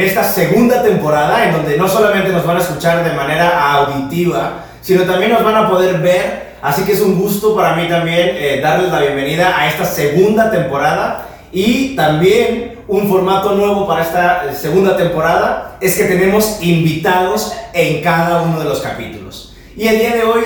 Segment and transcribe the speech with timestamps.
[0.00, 4.64] en esta segunda temporada, en donde no solamente nos van a escuchar de manera auditiva,
[4.80, 6.50] sino también nos van a poder ver.
[6.62, 10.50] Así que es un gusto para mí también eh, darles la bienvenida a esta segunda
[10.50, 17.54] temporada y también un formato nuevo para esta eh, segunda temporada es que tenemos invitados
[17.72, 19.54] en cada uno de los capítulos.
[19.76, 20.44] Y el día de hoy,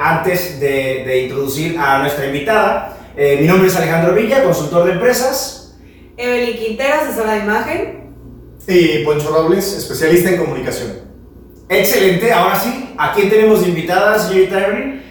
[0.00, 4.92] antes de, de introducir a nuestra invitada, eh, mi nombre es Alejandro Villa, consultor de
[4.92, 5.76] empresas.
[6.16, 7.97] Evelyn Quintero, asesora de imagen.
[8.66, 10.98] Y Poncho Robles, especialista en comunicación.
[11.68, 15.02] Excelente, ahora sí, ¿a quién tenemos invitada, señorita Evelyn?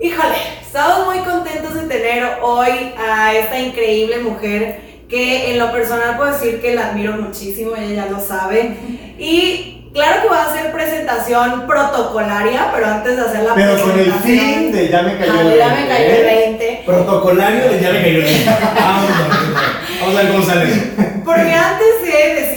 [0.00, 6.16] Híjole, estamos muy contentos de tener hoy a esta increíble mujer que en lo personal
[6.16, 8.76] puedo decir que la admiro muchísimo, ella ya lo sabe.
[9.18, 13.92] Y Claro que va a ser presentación protocolaria, pero antes de hacer la pero presentación.
[13.94, 15.58] Pero con el fin de ya me cayó el 20.
[15.58, 16.68] Ya me cayó el 20.
[16.68, 16.82] ¿eh?
[16.86, 18.50] Protocolario de ya me cayó el 20.
[20.00, 20.66] Vamos a ver cómo sale.
[21.26, 22.51] Porque antes de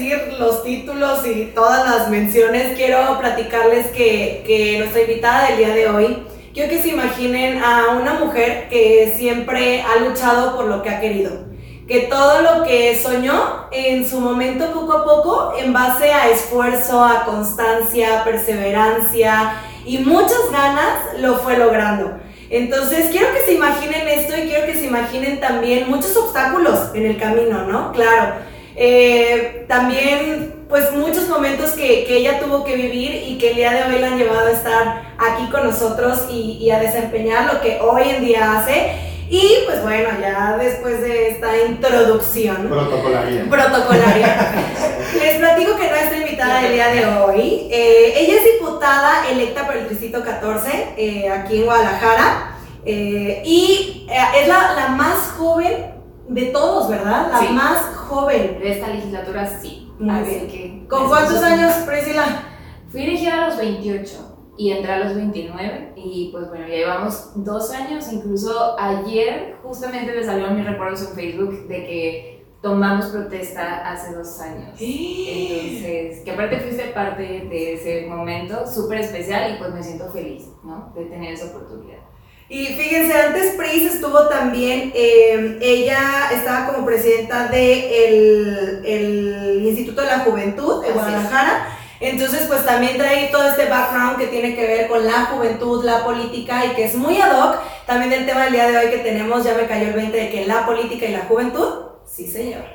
[0.66, 6.24] títulos y todas las menciones, quiero platicarles que, que nuestra invitada del día de hoy,
[6.54, 11.00] quiero que se imaginen a una mujer que siempre ha luchado por lo que ha
[11.00, 11.56] querido
[11.88, 17.04] que todo lo que soñó en su momento poco a poco, en base a esfuerzo,
[17.04, 22.18] a constancia, perseverancia y muchas ganas, lo fue logrando.
[22.50, 27.06] Entonces, quiero que se imaginen esto y quiero que se imaginen también muchos obstáculos en
[27.06, 27.92] el camino, ¿no?
[27.92, 28.36] Claro.
[28.76, 33.72] Eh, también, pues, muchos momentos que, que, ella tuvo que vivir y que el día
[33.72, 37.62] de hoy la han llevado a estar aquí con nosotros y, y a desempeñar lo
[37.62, 38.96] que hoy en día hace.
[39.30, 44.54] Y pues bueno, ya después de esta introducción protocolaria, protocolaria
[45.20, 49.78] les platico que nuestra invitada del día de hoy, eh, ella es diputada electa por
[49.78, 55.96] el Distrito 14 eh, aquí en Guadalajara eh, y es la, la, más joven
[56.28, 57.30] de todos, ¿verdad?
[57.32, 57.48] La sí.
[57.48, 58.60] más joven.
[58.60, 59.85] De esta legislatura, sí.
[60.10, 60.48] Así bien.
[60.48, 62.44] que, ¿Con cuántos años, Priscila?
[62.90, 67.32] Fui elegida a los 28 y entré a los 29 y pues bueno, ya llevamos
[67.36, 73.92] dos años, incluso ayer justamente me salieron mis recuerdos en Facebook de que tomamos protesta
[73.92, 74.76] hace dos años.
[74.80, 80.48] Entonces, que aparte fuiste parte de ese momento súper especial y pues me siento feliz,
[80.64, 80.92] ¿no?
[80.96, 82.00] De tener esa oportunidad.
[82.48, 90.02] Y fíjense, antes Pris estuvo también, eh, ella estaba como presidenta del de el Instituto
[90.02, 91.70] de la Juventud de Guadalajara.
[92.00, 96.04] Entonces, pues también trae todo este background que tiene que ver con la juventud, la
[96.04, 97.58] política y que es muy ad hoc.
[97.88, 100.30] También del tema del día de hoy que tenemos, ya me cayó el 20 de
[100.30, 102.66] que la política y la juventud, sí señor.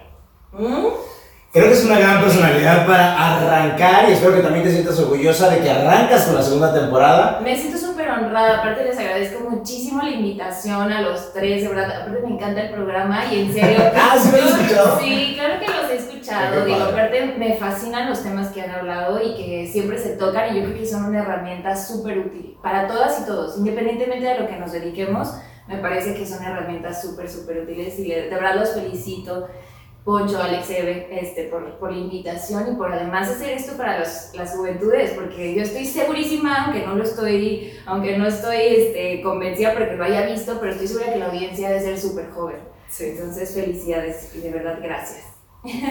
[0.52, 0.86] ¿Mm?
[1.52, 5.48] Creo que es una gran personalidad para arrancar y espero que también te sientas orgullosa
[5.50, 7.40] de que arrancas con la segunda temporada.
[7.42, 7.76] Me siento
[8.10, 12.34] súper honrada, aparte les agradezco muchísimo la invitación a los tres, de verdad, aparte me
[12.34, 13.78] encanta el programa y en serio...
[13.96, 15.00] ah, ¿sí lo has escuchado?
[15.00, 19.20] Sí, claro que los he escuchado, digo, aparte me fascinan los temas que han hablado
[19.22, 22.86] y que siempre se tocan y yo creo que son una herramienta súper útil para
[22.86, 25.34] todas y todos, independientemente de lo que nos dediquemos,
[25.66, 29.48] me parece que son herramientas súper, súper útiles y de verdad los felicito.
[30.04, 34.30] Poncho, Alex Eve, este, por, por, la invitación y por además hacer esto para los,
[34.34, 39.74] las juventudes, porque yo estoy segurísima, aunque no lo estoy, aunque no estoy este, convencida
[39.74, 42.56] porque lo haya visto, pero estoy segura que la audiencia debe ser súper joven.
[42.88, 43.04] Sí.
[43.10, 45.30] Entonces, felicidades y de verdad, gracias.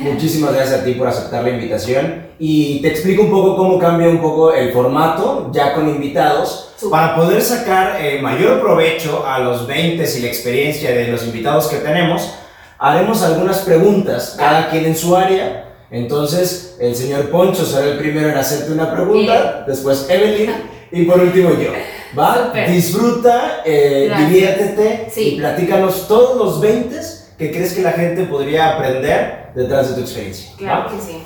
[0.02, 4.10] Muchísimas gracias a ti por aceptar la invitación y te explico un poco cómo cambia
[4.10, 7.00] un poco el formato ya con invitados Super.
[7.00, 11.68] para poder sacar eh, mayor provecho a los 20 y la experiencia de los invitados
[11.68, 12.34] que tenemos
[12.80, 15.66] haremos algunas preguntas, cada quien en su área.
[15.92, 20.52] Entonces, el señor Poncho será el primero en hacerte una pregunta, después Evelyn
[20.92, 21.72] y por último yo.
[22.18, 22.48] ¿Va?
[22.48, 22.72] Super.
[22.72, 25.22] Disfruta, eh, diviértete sí.
[25.22, 27.00] y platícanos todos los 20
[27.38, 30.52] que crees que la gente podría aprender detrás de tu experiencia.
[30.58, 30.92] Claro ¿va?
[30.92, 31.18] que sí.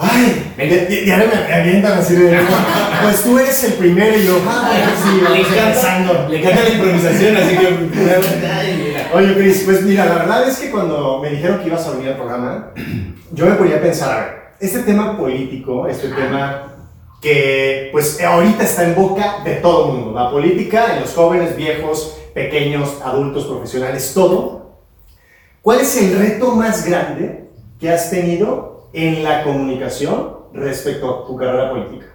[0.00, 2.38] Ay, ya, ya me avientan así de.
[3.02, 4.40] Pues tú eres el primero y yo.
[4.46, 4.70] Ah,
[5.02, 8.84] sí, le, encanta, le encanta la improvisación, así que.
[9.14, 12.08] Oye, Cris, pues mira, la verdad es que cuando me dijeron que ibas a venir
[12.08, 12.72] al programa,
[13.32, 16.74] yo me ponía a pensar, a ver, este tema político, este tema
[17.22, 21.56] que pues ahorita está en boca de todo el mundo, la política en los jóvenes,
[21.56, 24.78] viejos, pequeños, adultos, profesionales, todo.
[25.62, 27.50] ¿Cuál es el reto más grande
[27.80, 32.06] que has tenido en la comunicación respecto a tu carrera política?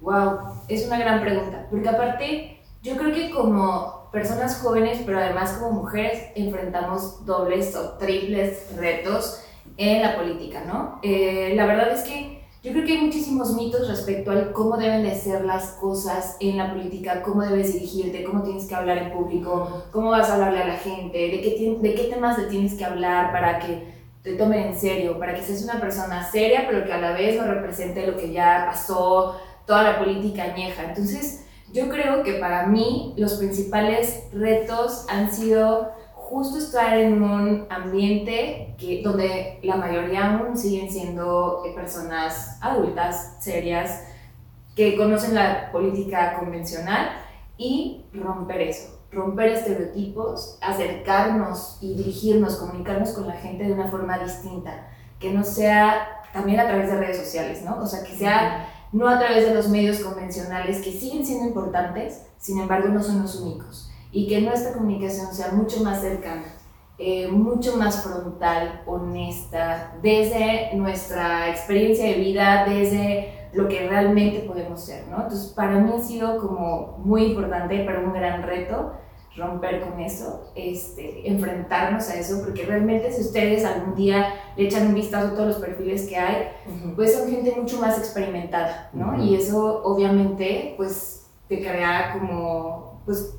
[0.00, 0.38] Wow,
[0.68, 5.82] es una gran pregunta, porque aparte yo creo que como personas jóvenes, pero además como
[5.82, 9.42] mujeres, enfrentamos dobles o triples retos
[9.76, 10.98] en la política, ¿no?
[11.02, 15.04] Eh, la verdad es que yo creo que hay muchísimos mitos respecto al cómo deben
[15.04, 19.12] de ser las cosas en la política, cómo debes dirigirte, cómo tienes que hablar en
[19.12, 22.74] público, cómo vas a hablarle a la gente, de qué, de qué temas le tienes
[22.74, 23.94] que hablar para que
[24.24, 27.40] te tomen en serio, para que seas una persona seria, pero que a la vez
[27.40, 30.82] no represente lo que ya pasó, toda la política añeja.
[30.82, 37.66] Entonces, yo creo que para mí los principales retos han sido justo estar en un
[37.70, 44.04] ambiente que, donde la mayoría aún siguen siendo eh, personas adultas, serias,
[44.76, 47.08] que conocen la política convencional
[47.56, 54.18] y romper eso, romper estereotipos, acercarnos y dirigirnos, comunicarnos con la gente de una forma
[54.18, 54.86] distinta,
[55.18, 57.78] que no sea también a través de redes sociales, ¿no?
[57.78, 62.22] O sea, que sea no a través de los medios convencionales que siguen siendo importantes,
[62.38, 66.44] sin embargo no son los únicos y que nuestra comunicación sea mucho más cercana,
[66.98, 74.80] eh, mucho más frontal, honesta, desde nuestra experiencia de vida, desde lo que realmente podemos
[74.84, 75.22] ser, ¿no?
[75.22, 78.92] Entonces, para mí ha sido como muy importante, pero un gran reto
[79.38, 84.88] romper con eso, este, enfrentarnos a eso, porque realmente si ustedes algún día le echan
[84.88, 86.48] un vistazo a todos los perfiles que hay,
[86.96, 89.22] pues son gente mucho más experimentada, ¿no?
[89.22, 93.34] Y eso obviamente, pues, te crea como, pues,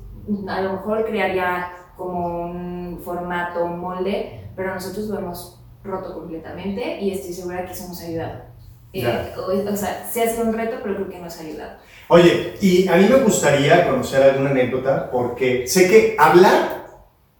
[0.48, 7.00] a lo mejor crearía como un formato, un molde, pero nosotros lo hemos roto completamente
[7.00, 8.49] y estoy segura que eso nos ha ayudado.
[8.92, 11.72] Eh, o, sea, se ha sido un reto, pero creo que nos ha ayudado.
[12.08, 16.80] Oye, y a mí me gustaría conocer alguna anécdota porque sé que hablar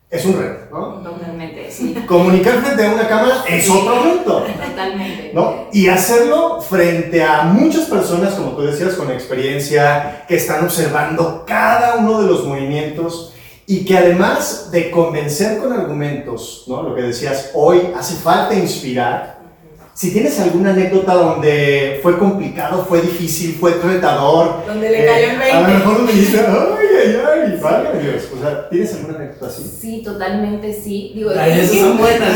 [0.09, 1.09] es un reto, ¿no?
[1.09, 1.95] Totalmente, sí.
[2.07, 4.45] Comunicar frente a una cámara es otro reto.
[4.45, 5.31] Totalmente.
[5.33, 5.69] ¿no?
[5.73, 11.97] Y hacerlo frente a muchas personas, como tú decías, con experiencia, que están observando cada
[11.97, 13.35] uno de los movimientos
[13.67, 16.83] y que además de convencer con argumentos, ¿no?
[16.83, 19.40] Lo que decías, hoy hace falta inspirar,
[20.01, 24.65] si tienes alguna anécdota donde fue complicado, fue difícil, fue retador.
[24.67, 25.53] Donde le cayó el 20.
[25.53, 28.23] A lo mejor me dice, ay, ay, ay, válgame Dios.
[28.35, 29.63] O sea, ¿tienes alguna anécdota así?
[29.79, 31.13] Sí, totalmente sí.
[31.15, 32.33] Digo, Ay, esas son buenas.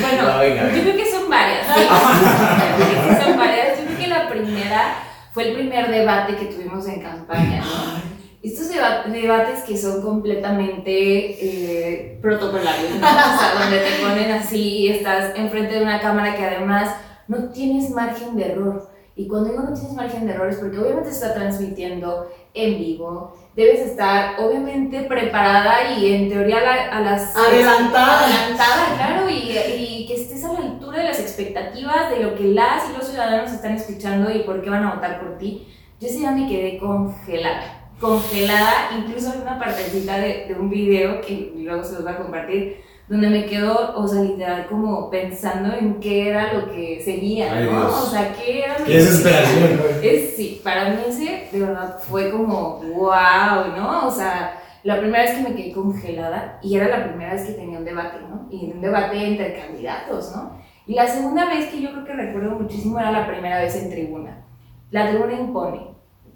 [0.00, 1.66] bueno, yo creo que son varias.
[1.76, 3.78] Sí, son varias.
[3.78, 4.94] Yo creo que la primera
[5.34, 8.09] fue el primer debate que tuvimos en campaña, ¿no?
[8.42, 13.06] Estos debates que son completamente eh, protocolarios, ¿no?
[13.06, 16.96] o sea, donde te ponen así y estás enfrente de una cámara que además
[17.28, 18.88] no tienes margen de error.
[19.14, 22.78] Y cuando digo no tienes margen de error es porque obviamente se está transmitiendo en
[22.78, 26.60] vivo, debes estar obviamente preparada y en teoría
[26.90, 27.36] a, las...
[27.36, 28.24] Adelantada.
[28.24, 32.44] Adelantada, claro, y, y, que estés a la altura de las expectativas de lo que
[32.44, 35.68] las y los ciudadanos están escuchando y por qué van a votar por ti.
[36.00, 41.20] Yo ese día me quedé congelada congelada, incluso en una partecita de, de, un video
[41.20, 45.74] que luego se los va a compartir, donde me quedo, o sea, literal, como pensando
[45.74, 47.88] en qué era lo que seguía, ¿no?
[47.88, 49.80] O sea, qué era lo qué desesperación.
[50.02, 54.06] Es, sí, para mí ese, de verdad, fue como, wow, ¿no?
[54.06, 57.52] O sea, la primera vez que me quedé congelada, y era la primera vez que
[57.54, 58.46] tenía un debate, ¿no?
[58.48, 60.58] Y un debate entre candidatos, ¿no?
[60.86, 63.90] Y la segunda vez que yo creo que recuerdo muchísimo era la primera vez en
[63.90, 64.44] tribuna.
[64.92, 65.80] La tribuna impone,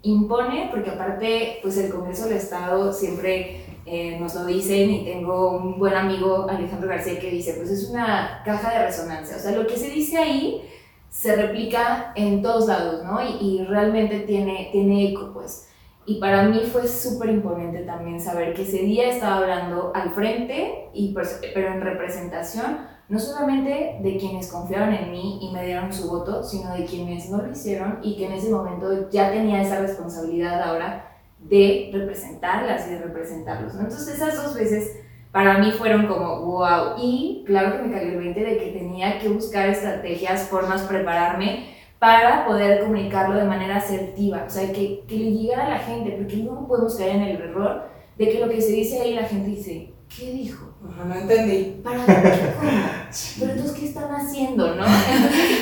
[0.04, 5.56] impone, porque aparte, pues el Congreso del Estado siempre eh, nos lo dicen y tengo
[5.58, 9.52] un buen amigo, Alejandro García, que dice, pues es una caja de resonancia, o sea,
[9.52, 10.62] lo que se dice ahí
[11.10, 13.20] se replica en todos lados, ¿no?
[13.22, 15.68] Y, y realmente tiene, tiene eco, pues.
[16.06, 20.88] Y para mí fue súper imponente también saber que ese día estaba hablando al frente,
[20.92, 25.92] y pues, pero en representación no solamente de quienes confiaron en mí y me dieron
[25.92, 29.62] su voto, sino de quienes no lo hicieron y que en ese momento ya tenía
[29.62, 33.74] esa responsabilidad ahora de representarlas y de representarlos.
[33.74, 35.00] Entonces esas dos veces
[35.32, 36.94] para mí fueron como wow.
[36.96, 41.74] Y claro que me cayó el 20 de que tenía que buscar estrategias, formas, prepararme
[41.98, 46.10] para poder comunicarlo de manera asertiva, o sea, que, que le llegara a la gente,
[46.12, 49.24] porque no podemos caer en el error de que lo que se dice ahí la
[49.24, 50.74] gente dice, ¿qué dijo?
[50.82, 51.80] no entendí.
[51.82, 52.54] ¿Para qué?
[52.58, 52.70] ¿Cómo?
[53.40, 54.84] Pero entonces, ¿qué están haciendo, no?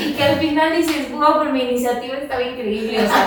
[0.07, 3.27] y que al final dices, wow, por mi iniciativa estaba increíble, o sea,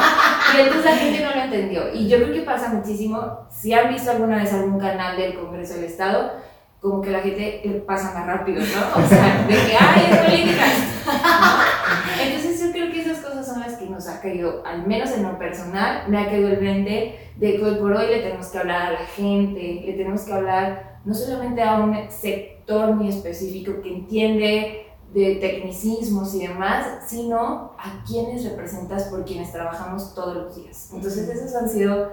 [0.56, 1.94] y entonces la gente no lo entendió.
[1.94, 5.76] Y yo creo que pasa muchísimo, si han visto alguna vez algún canal del Congreso
[5.76, 6.32] del Estado,
[6.80, 9.04] como que la gente pasa más rápido, ¿no?
[9.04, 10.66] O sea, de que, ay, es política.
[12.22, 15.24] Entonces yo creo que esas cosas son las que nos ha caído, al menos en
[15.24, 18.58] lo personal, me ha caído el 20 de que hoy por hoy le tenemos que
[18.60, 23.82] hablar a la gente, le tenemos que hablar no solamente a un sector muy específico
[23.82, 30.56] que entiende de tecnicismos y demás, sino a quienes representas por quienes trabajamos todos los
[30.56, 30.90] días.
[30.94, 32.12] Entonces esos han sido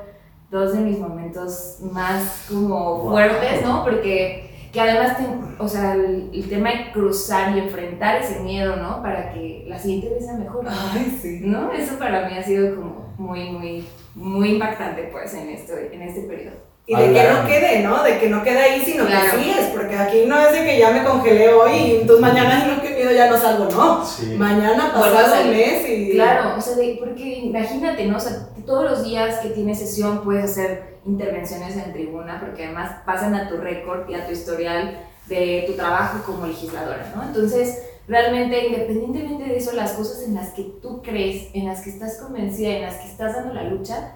[0.51, 3.83] dos de mis momentos más como fuertes, ¿no?
[3.83, 5.19] Porque que además,
[5.59, 9.03] o sea, el, tema de cruzar y enfrentar ese miedo, ¿no?
[9.03, 10.65] Para que la siguiente vez sea mejor.
[10.67, 11.41] Ay, sí.
[11.43, 11.71] ¿No?
[11.73, 13.85] Eso para mí ha sido como muy, muy,
[14.15, 16.72] muy impactante, pues, en, esto, en este periodo.
[16.85, 18.03] Y de que no quede, ¿no?
[18.03, 20.91] De que no quede ahí, sino que sigues, porque aquí no es de que ya
[20.91, 24.05] me congelé hoy y entonces mañana no que miedo ya no salgo, no.
[24.37, 26.13] Mañana pasado el mes y...
[26.13, 28.17] Claro, o sea, porque imagínate, ¿no?
[28.17, 32.97] O sea, todos los días que tienes sesión puedes hacer intervenciones en tribuna, porque además
[33.07, 37.23] pasan a tu récord y a tu historial de tu trabajo como legisladora, ¿no?
[37.23, 41.91] Entonces, realmente, independientemente de eso, las cosas en las que tú crees, en las que
[41.91, 44.15] estás convencida, en las que estás dando la lucha,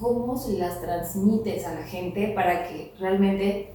[0.00, 3.74] cómo se las transmites a la gente para que realmente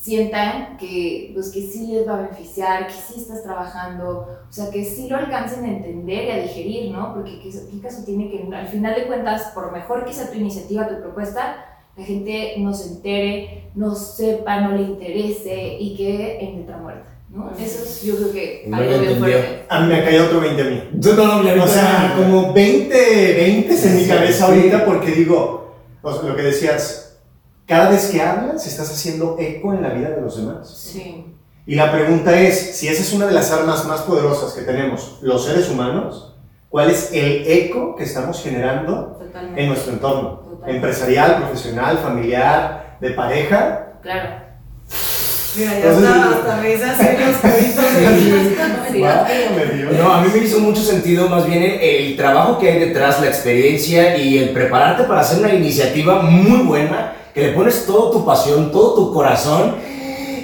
[0.00, 4.70] sientan que, pues, que sí les va a beneficiar, que sí estás trabajando, o sea,
[4.70, 7.14] que sí lo alcancen a entender y a digerir, ¿no?
[7.14, 10.88] Porque qué, caso tiene que, al final de cuentas, por mejor que sea tu iniciativa,
[10.88, 16.60] tu propuesta, la gente no se entere, no sepa, no le interese y que en
[16.60, 17.06] letra muerta.
[17.28, 17.50] ¿no?
[17.52, 19.64] Eso es, yo creo que algo bien fuerte.
[19.68, 20.82] A mí me ha caído otro 20 a mí.
[20.94, 25.59] Yo no, no, o sea, como 20, 20 en mi cabeza ahorita porque digo,
[26.02, 27.18] lo que decías,
[27.66, 30.68] cada vez que hablas estás haciendo eco en la vida de los demás.
[30.68, 31.26] Sí.
[31.66, 35.18] Y la pregunta es, si esa es una de las armas más poderosas que tenemos
[35.22, 36.34] los seres humanos,
[36.68, 39.20] ¿cuál es el eco que estamos generando
[39.54, 40.60] en nuestro entorno?
[40.66, 43.92] Empresarial, profesional, familiar, de pareja.
[44.02, 44.49] Claro.
[45.56, 47.36] Mira, ya está, hasta risas en los
[49.98, 53.26] No, a mí me hizo mucho sentido más bien el, trabajo que hay detrás, la
[53.26, 58.24] experiencia y el prepararte para hacer una iniciativa muy buena, que le pones todo tu
[58.24, 59.74] pasión, todo tu corazón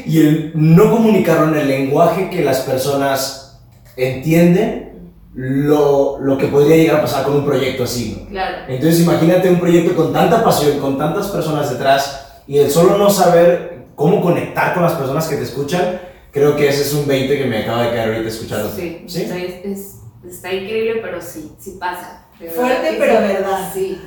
[0.06, 3.60] y el no comunicarlo en el lenguaje que las personas
[3.96, 8.26] entienden lo, lo, que podría llegar a pasar con un proyecto así.
[8.30, 8.56] Claro.
[8.68, 13.10] Entonces imagínate un proyecto con tanta pasión, con tantas personas detrás y el solo no
[13.10, 16.00] saber cómo conectar con las personas que te escuchan,
[16.30, 18.70] creo que ese es un 20 que me acaba de caer ahorita escuchando.
[18.70, 19.22] Sí, ¿Sí?
[19.22, 19.96] Está, es,
[20.28, 22.26] está increíble, pero sí, sí pasa.
[22.54, 23.70] Fuerte, pero verdad.
[23.72, 24.00] Sí.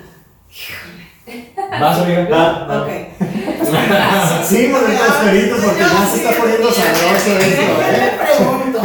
[1.57, 2.27] ¿Vas, amiga?
[2.31, 2.89] Ah, ok.
[4.47, 8.19] sí, con el porque ya se está poniendo sabroso esto, ¿eh?
[8.37, 8.81] pregunto.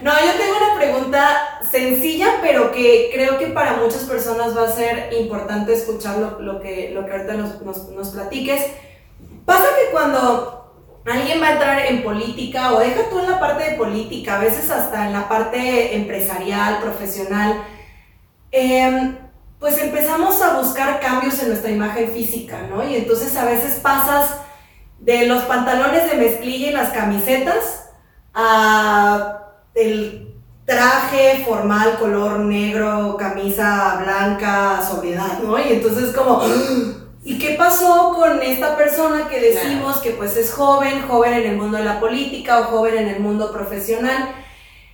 [0.00, 4.72] No, yo tengo una pregunta sencilla, pero que creo que para muchas personas va a
[4.72, 8.64] ser importante escuchar lo, que, lo que ahorita nos, nos, nos, platiques.
[9.44, 10.72] Pasa que cuando
[11.04, 14.40] alguien va a entrar en política, o deja tú en la parte de política, a
[14.40, 17.62] veces hasta en la parte empresarial, profesional,
[18.50, 19.16] em,
[19.58, 22.88] pues empezamos a buscar cambios en nuestra imagen física, ¿no?
[22.88, 24.36] Y entonces a veces pasas
[25.00, 27.90] de los pantalones de mezclilla y las camisetas
[28.34, 29.38] a
[29.74, 30.27] el
[30.68, 35.58] traje formal, color negro, camisa blanca, sobriedad, ¿no?
[35.58, 36.42] Y entonces como,
[37.24, 41.56] ¿y qué pasó con esta persona que decimos que pues es joven, joven en el
[41.56, 44.34] mundo de la política o joven en el mundo profesional?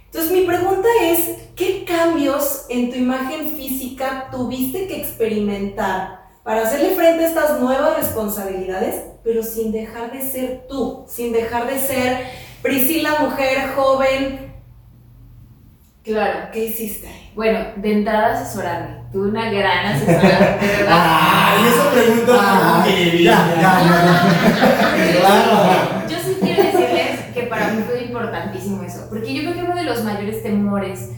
[0.04, 6.95] Entonces mi pregunta es, ¿qué cambios en tu imagen física tuviste que experimentar para hacerle
[6.95, 12.45] frente a estas nuevas responsabilidades, pero sin dejar de ser tú, sin dejar de ser
[12.62, 14.53] Priscila, mujer joven,
[16.04, 16.50] Claro.
[16.52, 17.08] ¿Qué hiciste?
[17.34, 18.96] Bueno, de entrada asesorarme.
[19.11, 20.87] Tuve una gran asesora, de verdad.
[20.90, 22.34] ¡Ay, esa pregunta!
[22.37, 26.06] Ah, ya, ya, Claro.
[26.06, 29.06] Yo sí quiero decirles que para mí fue importantísimo eso.
[29.08, 31.08] Porque yo creo que uno de los mayores temores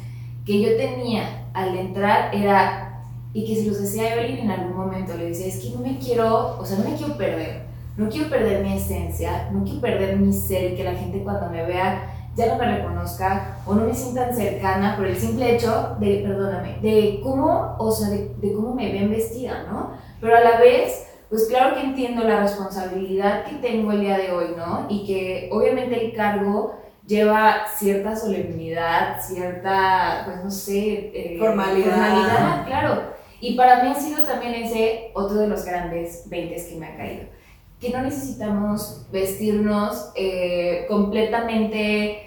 [0.44, 3.02] que yo tenía al entrar era,
[3.32, 5.80] y que se los decía a Evelyn en algún momento, le decía, es que no
[5.80, 7.66] me quiero, o sea, no me quiero perder.
[7.96, 11.50] No quiero perder mi esencia, no quiero perder mi ser y que la gente cuando
[11.50, 15.96] me vea ya no me reconozca o no me sientan cercana por el simple hecho
[15.98, 19.92] de, perdóname, de cómo, o sea, de, cómo me ven vestida, ¿no?
[20.20, 24.32] Pero a la vez, pues claro que entiendo la responsabilidad que tengo el día de
[24.32, 24.86] hoy, ¿no?
[24.90, 26.74] Y que obviamente el cargo
[27.06, 31.90] lleva cierta solemnidad, cierta, pues no sé, eh, formalidad.
[31.90, 33.02] formalidad, claro.
[33.40, 36.96] Y para mí ha sido también ese otro de los grandes 20 que me ha
[36.96, 37.24] caído.
[37.80, 42.25] Que no necesitamos vestirnos eh, completamente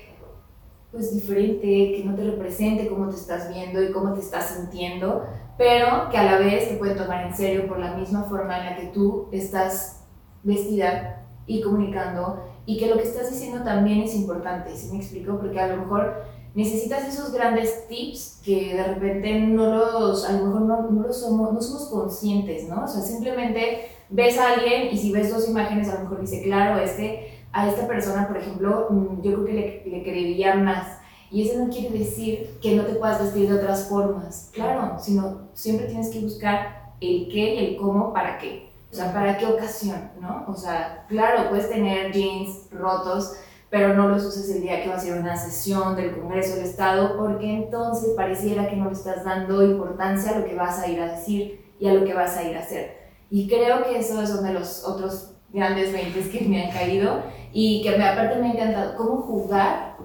[0.92, 5.24] pues diferente, que no te represente cómo te estás viendo y cómo te estás sintiendo,
[5.58, 8.66] pero que a la vez te puede tomar en serio por la misma forma en
[8.66, 10.04] la que tú estás
[10.44, 15.38] vestida y comunicando y que lo que estás diciendo también es importante, ¿sí me explico?
[15.38, 16.24] Porque a lo mejor
[16.56, 21.20] necesitas esos grandes tips que de repente no los, a lo mejor no, no los
[21.20, 22.84] somos, no somos conscientes, ¿no?
[22.84, 26.42] O sea, simplemente ves a alguien y si ves dos imágenes a lo mejor dice,
[26.42, 31.00] claro, este a esta persona, por ejemplo, mm, yo creo que le, le creería más.
[31.32, 35.50] Y eso no quiere decir que no te puedas vestir de otras formas, claro, sino
[35.54, 38.70] siempre tienes que buscar el qué y el cómo para qué.
[38.92, 40.46] O sea, ¿para qué ocasión, no?
[40.48, 43.36] O sea, claro, puedes tener jeans rotos,
[43.70, 46.66] pero no los uses el día que va a ser una sesión del Congreso del
[46.66, 50.88] Estado, porque entonces pareciera que no le estás dando importancia a lo que vas a
[50.88, 52.98] ir a decir y a lo que vas a ir a hacer.
[53.30, 57.22] Y creo que eso es uno de los otros grandes 20 que me han caído
[57.52, 59.96] y que me, aparte me ha encantado cómo jugar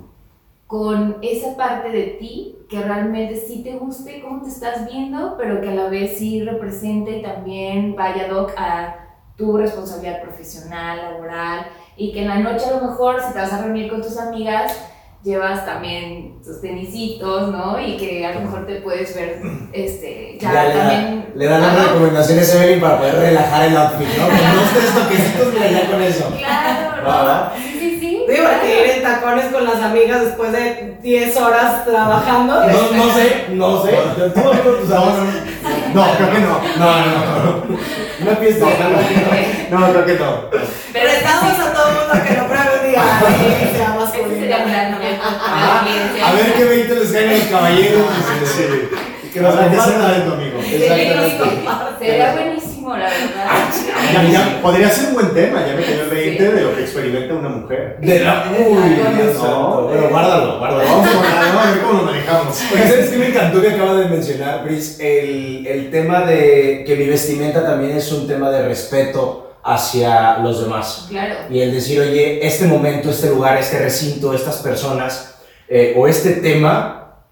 [0.66, 5.60] con esa parte de ti que realmente sí te guste cómo te estás viendo, pero
[5.60, 8.96] que a la vez sí represente también vaya doc a
[9.36, 13.52] tu responsabilidad profesional, laboral, y que en la noche a lo mejor si te vas
[13.52, 14.72] a reunir con tus amigas,
[15.24, 17.80] llevas también tus tenisitos, ¿no?
[17.80, 19.40] Y que a lo mejor te puedes ver,
[19.72, 21.20] este, ya, Ya le, también...
[21.20, 24.26] da, le dan las recomendaciones a Evelyn para poder relajar el outfit, ¿no?
[24.26, 26.30] Con dos, tres toquecitos, mira, ya con eso.
[26.36, 26.63] Claro.
[27.04, 27.52] ¿Verdad?
[27.56, 28.24] Sí, sí, sí.
[28.28, 28.66] Digo, claro.
[28.66, 32.60] ir en tacones con las amigas después de 10 horas trabajando.
[32.60, 33.90] No, no sé, no sé.
[35.94, 36.60] No, no, no, creo que no.
[36.78, 37.10] No, no,
[37.44, 37.78] no.
[38.20, 38.66] Una fiesta.
[39.70, 40.50] No, creo que no.
[40.92, 43.02] Pero estamos a todo el mundo que lo pruebe un día
[43.72, 44.56] y sea masculino.
[46.24, 48.02] A ver qué 20 les caen a los caballeros.
[49.32, 50.14] Que nos compartan.
[50.14, 50.60] de tu amigo.
[51.98, 53.46] Sería buenísimo, la verdad.
[54.12, 56.82] Ya, ya, podría ser un buen tema, ya me cayó el 20 de lo que
[56.82, 57.98] experimenta una mujer.
[58.00, 58.52] De la.
[58.58, 59.82] Uy, Dios No.
[59.82, 60.84] Bueno, guárdalo, guárdalo.
[60.84, 62.62] Vamos a ver, vamos a ver cómo lo manejamos.
[62.70, 66.96] Porque sabes que me encantó que acaba de mencionar, Pris, el, el tema de que
[66.96, 71.06] mi vestimenta también es un tema de respeto hacia los demás.
[71.08, 71.34] Claro.
[71.50, 75.36] Y el decir, oye, este momento, este lugar, este recinto, estas personas
[75.68, 77.22] eh, o este tema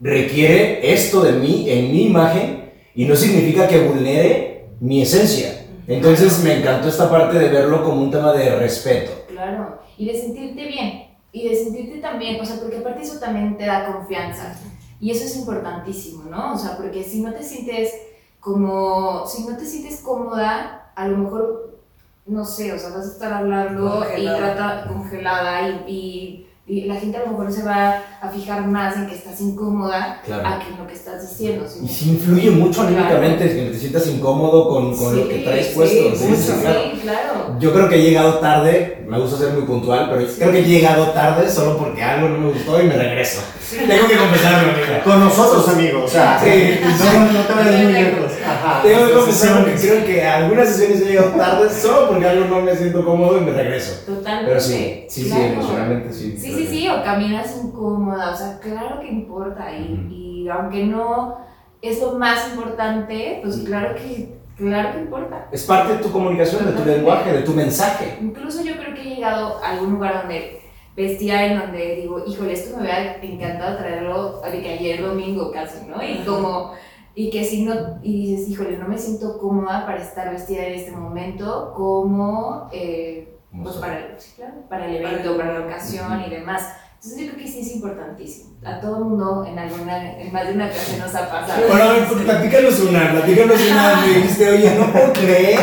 [0.00, 4.53] requiere esto de mí, en mi imagen, y no significa que vulnere
[4.84, 5.64] mi esencia.
[5.86, 9.12] Entonces me encantó esta parte de verlo como un tema de respeto.
[9.28, 13.56] Claro, y de sentirte bien, y de sentirte también, o sea, porque aparte eso también
[13.56, 14.54] te da confianza,
[15.00, 16.52] y eso es importantísimo, ¿no?
[16.52, 17.92] O sea, porque si no te sientes
[18.40, 21.78] como, si no te sientes cómoda, a lo mejor,
[22.26, 24.36] no sé, o sea, vas a estar hablando Congelada.
[24.36, 28.66] y trata congelada, y, y, y la gente a lo mejor se va a fijar
[28.66, 30.48] más en que estás incómoda Claro.
[30.48, 31.66] a que en lo que estás diciendo.
[31.68, 31.80] ¿sí?
[31.84, 35.72] Y sí influye mucho anímicamente, que te sientas incómodo con, con lo que traes sí,
[35.74, 36.16] puesto.
[36.16, 36.80] sí, sí, claro.
[36.94, 37.56] Sí, claro.
[37.60, 40.64] Yo creo que he llegado tarde, me gusta ser muy puntual, pero creo que he
[40.64, 43.42] llegado tarde solo porque algo no me gustó y me regreso.
[43.70, 45.02] Tengo que confesarlo, amiga.
[45.04, 46.04] Con nosotros, amigo.
[46.04, 46.78] O sea, Sí.
[46.82, 48.32] no, no te vayas muy lejos.
[48.64, 48.82] Ajá.
[48.82, 52.62] Tengo que confesarlo que creo que algunas sesiones he llegado tarde solo porque algo no
[52.62, 54.04] me siento cómodo y me regreso.
[54.06, 54.48] Totalmente.
[54.48, 56.36] Pero sí, sí, sí, emocionalmente sí.
[56.38, 59.70] Sí, sí, sí, o caminas incómoda, o sea, claro que importa.
[59.76, 61.38] Y, y aunque no
[61.82, 65.48] es lo más importante, pues claro que, claro que importa.
[65.52, 68.18] Es parte de tu comunicación, de tu lenguaje, de tu mensaje.
[68.20, 70.60] Incluso yo creo que he llegado a algún lugar donde
[70.96, 75.86] vestía en donde digo, híjole, esto me hubiera encantado traerlo de que ayer domingo casi,
[75.86, 76.02] ¿no?
[76.02, 76.72] Y como,
[77.14, 80.74] y que si no, y dices, híjole, no me siento cómoda para estar vestida en
[80.74, 86.22] este momento como, eh, pues para, el- sí, claro, para el evento, para la ocasión
[86.26, 86.62] y demás.
[86.96, 88.54] Entonces yo creo que sí es importantísimo.
[88.64, 91.62] A todo mundo en alguna, en más de una ocasión nos ha pasado.
[91.68, 94.00] Bueno, a ver, pues, platícanos una, platícanos una.
[94.06, 95.60] Me dijiste, oye, no puedo creer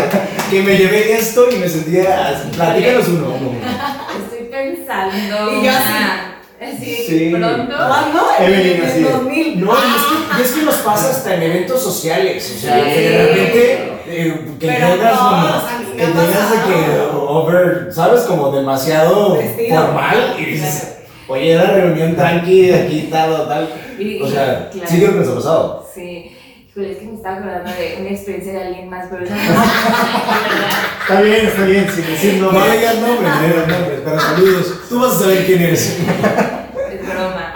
[0.52, 2.50] que me llevé esto y me sentía así.
[2.50, 3.26] Platícanos uno.
[3.42, 3.52] uno.
[4.24, 5.52] Estoy pensando.
[5.62, 5.94] Y yo así.
[6.72, 7.30] Ah, así, Sí.
[7.36, 7.76] pronto.
[7.76, 8.20] ¿Cuándo?
[8.40, 9.12] Evelyn, En así el es.
[9.14, 9.62] 2000.
[9.62, 12.54] No, y es que, y es que nos pasa hasta en eventos sociales.
[12.56, 12.92] O sea, Sí.
[12.94, 15.46] que de repente eh, que Pero llegas no, como.
[15.48, 18.22] o sea, que llegas de que over, ¿sabes?
[18.24, 19.82] Como demasiado Vestido.
[19.86, 23.70] formal y dices, oye, era reunión tranqui, de aquí, tal, tal.
[24.00, 24.90] Y- O sea, claro.
[24.90, 25.88] sí creo que nos ha pasado.
[25.94, 26.36] Sí.
[26.70, 29.36] Híjole, es que me estaba acordando de una experiencia de alguien más, pero no.
[31.02, 32.80] Está bien, está bien, sin decir No nombres.
[32.80, 34.74] digas nombres, no digas nombres, pero saludos.
[34.88, 35.98] Tú vas a saber quién eres.
[36.92, 37.54] Es broma.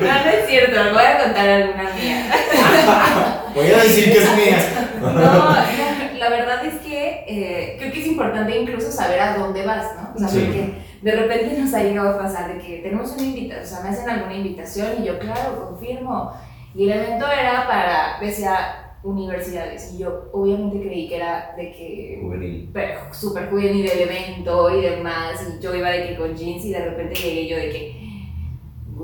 [0.00, 2.30] No, no es cierto, les voy a contar alguna mía.
[3.54, 4.58] Voy a decir que es mía.
[5.00, 9.64] No, la, la verdad es que eh, creo que es importante incluso saber a dónde
[9.66, 10.12] vas, ¿no?
[10.14, 10.40] O sea, Sí.
[10.44, 13.80] porque de repente nos ha llegado a pasar de que tenemos una invitación, o sea,
[13.80, 16.32] me hacen alguna invitación y yo, claro, confirmo.
[16.74, 19.92] Y el evento era para, decía, universidades.
[19.94, 22.70] Y yo obviamente creí que era de que Juvenil.
[22.72, 26.70] pero súper juvenil el evento y demás, y yo iba de que con jeans y
[26.72, 27.99] de repente llegué yo de que,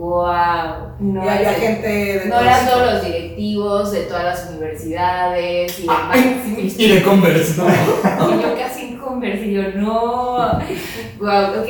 [0.00, 4.50] wow, no, Y había es- gente de no eran todos los directivos de todas las
[4.50, 6.16] universidades y demás.
[6.78, 7.66] Y de Converse, ¿no?
[7.68, 10.36] y yo casi en Converse y yo, no,
[11.20, 11.66] wow, ok,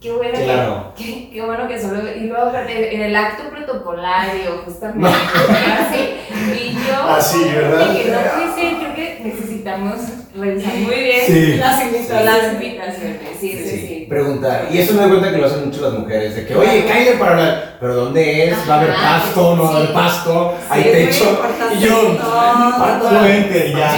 [0.00, 0.38] qué bueno
[0.96, 1.04] que-.
[1.04, 2.00] Qué, qué bueno que solo.
[2.16, 5.08] Y luego en el acto protocolario, justamente.
[5.08, 6.10] Así.
[6.54, 7.02] Y yo.
[7.08, 7.90] Así, ¿verdad?
[7.92, 9.94] Dije, no puede ser, creo que necesitamos
[10.36, 11.56] revisar muy bien Sí.
[11.56, 12.24] Las invitaciones.
[12.24, 13.18] las invitaciones.
[13.40, 13.97] Sí, sí, sí.
[14.08, 14.68] Preguntar.
[14.70, 16.34] Y eso me doy cuenta que lo hacen mucho las mujeres.
[16.34, 17.76] De que, oye, cállate para hablar.
[17.80, 18.56] ¿Pero dónde es?
[18.68, 19.56] ¿Va a haber pasto?
[19.56, 20.54] ¿No va a haber pasto?
[20.70, 21.38] ¿Hay es techo?
[21.74, 22.16] Y yo.
[22.78, 23.96] Fácilmente, ya.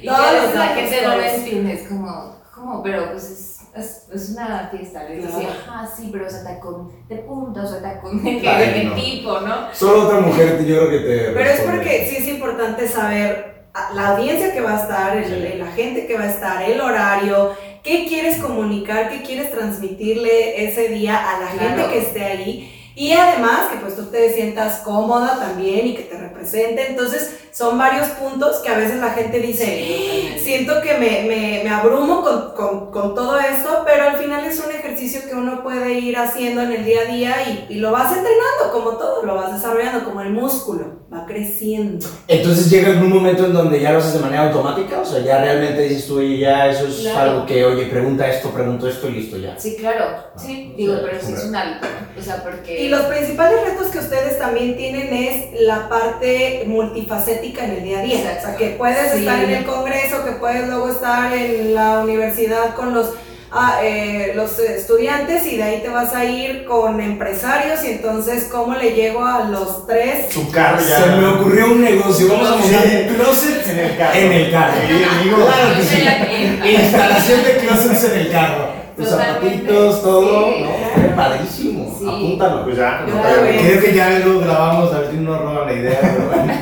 [0.00, 1.34] Y Todos la gente no lo todos.
[1.34, 2.82] entiende, es como, ¿cómo?
[2.82, 5.36] Pero pues es, es, es una fiesta, les Claro.
[5.38, 8.84] decía, ah, sí, pero se tacón de punta, o se tacón de qué, Ay, de
[8.84, 8.94] no.
[8.94, 9.54] tipo, ¿no?
[9.72, 11.18] Solo otra mujer, yo creo que te.
[11.32, 11.76] Pero es responde.
[11.78, 13.58] porque sí es importante saber
[13.94, 15.58] la audiencia que va a estar, el- Sí.
[15.58, 20.88] la gente que va a estar, el horario, qué quieres comunicar, qué quieres transmitirle ese
[20.88, 21.76] día a la Claro.
[21.76, 22.74] gente que esté ahí.
[22.98, 26.84] Y además que pues tú te sientas cómoda también y que te represente.
[26.90, 30.40] Entonces son varios puntos que a veces la gente dice, totalmente.
[30.40, 34.58] siento que me, me, me abrumo con, con, con todo esto, pero al final es
[34.64, 37.34] un ejercicio que uno puede ir haciendo en el día a día
[37.68, 42.04] y, y lo vas entrenando como todo, lo vas desarrollando como el músculo, va creciendo.
[42.26, 45.20] Entonces llega en un momento en donde ya lo haces de manera automática, o sea,
[45.20, 47.30] ya realmente dices tú, oye, ya eso es Claro.
[47.30, 49.58] algo que, oye, pregunta esto, pregunto esto y listo ya.
[49.58, 50.04] Sí, claro,
[50.36, 51.42] sí, digo, pero es hombre.
[51.48, 51.86] un hábito,
[52.18, 52.87] o sea, porque...
[52.88, 57.98] Y los principales retos que ustedes también tienen es la parte multifacética en el día
[57.98, 58.16] a día.
[58.18, 58.38] Exacto.
[58.38, 59.18] O sea, que puedes Sí.
[59.18, 63.10] estar en el congreso, que puedes luego estar en la universidad con los,
[63.52, 68.44] ah, eh, los estudiantes y de ahí te vas a ir con empresarios y entonces
[68.50, 70.32] cómo le llego a los tres.
[70.32, 71.02] Su carro ya.
[71.04, 72.96] Se me ocurrió un negocio, vamos a montar Sí.
[73.08, 74.18] un closet En el carro.
[74.18, 74.72] en el carro.
[74.88, 75.36] Sí, amigo.
[75.44, 76.72] Claro que sí.
[76.82, 78.87] Instalación de closets en el carro.
[78.98, 80.46] Tus zapatitos, todo.
[80.52, 80.64] Sí.
[80.64, 81.96] No, padrísimo.
[81.98, 82.06] Sí.
[82.08, 82.64] Apúntalo.
[82.64, 83.04] Pues ya.
[83.06, 86.26] Te- Creo que ya luego grabamos, a ver si no nos roban la idea, pero
[86.28, 86.52] bueno.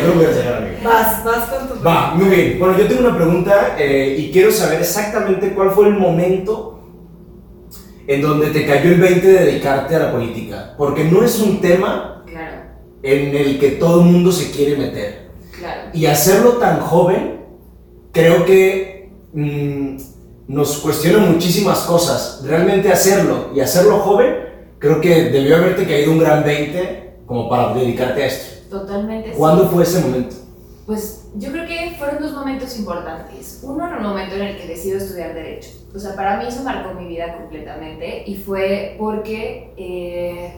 [0.00, 0.76] Pero voy a enseñar, amigo.
[0.84, 2.56] Vas, vas con tu Va, muy bien.
[2.58, 6.80] Bueno, yo tengo una pregunta eh, y quiero saber exactamente cuál fue el momento
[8.06, 10.74] en donde te cayó el 20 de dedicarte a la política.
[10.78, 12.56] Porque no es un tema Claro,
[13.02, 15.30] en el que todo el mundo se quiere meter.
[15.58, 15.90] claro.
[15.92, 17.40] Y hacerlo tan joven,
[18.12, 19.96] creo que mm,
[20.48, 22.42] nos cuestiona muchísimas cosas.
[22.44, 24.34] Realmente hacerlo y hacerlo joven,
[24.78, 28.78] creo que debió haberte caído un gran 20 como para dedicarte a esto.
[28.78, 29.30] Totalmente.
[29.30, 29.36] sí.
[29.36, 30.36] ¿Cuándo fue ese momento?
[30.86, 33.60] Pues yo creo que fueron dos momentos importantes.
[33.62, 35.68] Uno en el momento en el que decido estudiar Derecho.
[35.94, 40.54] O sea, para mí eso marcó mi vida completamente y fue porque eh,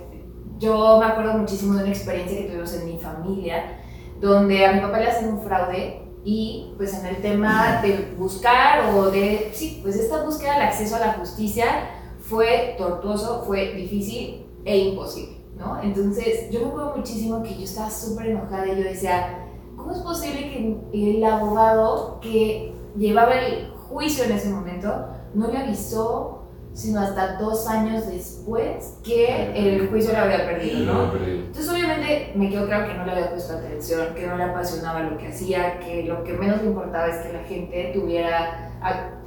[0.60, 3.80] yo me acuerdo muchísimo de una experiencia que tuvimos en mi familia,
[4.20, 8.94] donde a mi papá le hacen un fraude y pues en el tema de buscar
[8.94, 14.46] o de, sí, pues esta búsqueda del acceso a la justicia fue tortuoso, fue difícil
[14.64, 15.82] e imposible, ¿no?
[15.82, 19.98] Entonces yo me acuerdo muchísimo que yo estaba súper enojada y yo decía, ¿cómo es
[20.00, 20.50] posible
[20.92, 26.39] que el abogado que llevaba el juicio en ese momento no le avisó
[26.80, 31.12] sino hasta dos años después que el juicio le había perdido, ¿no?
[31.14, 35.00] Entonces obviamente me quedó claro que no le había puesto atención, que no le apasionaba
[35.02, 38.70] lo que hacía, que lo que menos le importaba es que la gente tuviera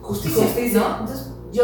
[0.02, 0.44] Justicia.
[0.44, 0.90] justicia, ¿no?
[1.02, 1.64] Entonces yo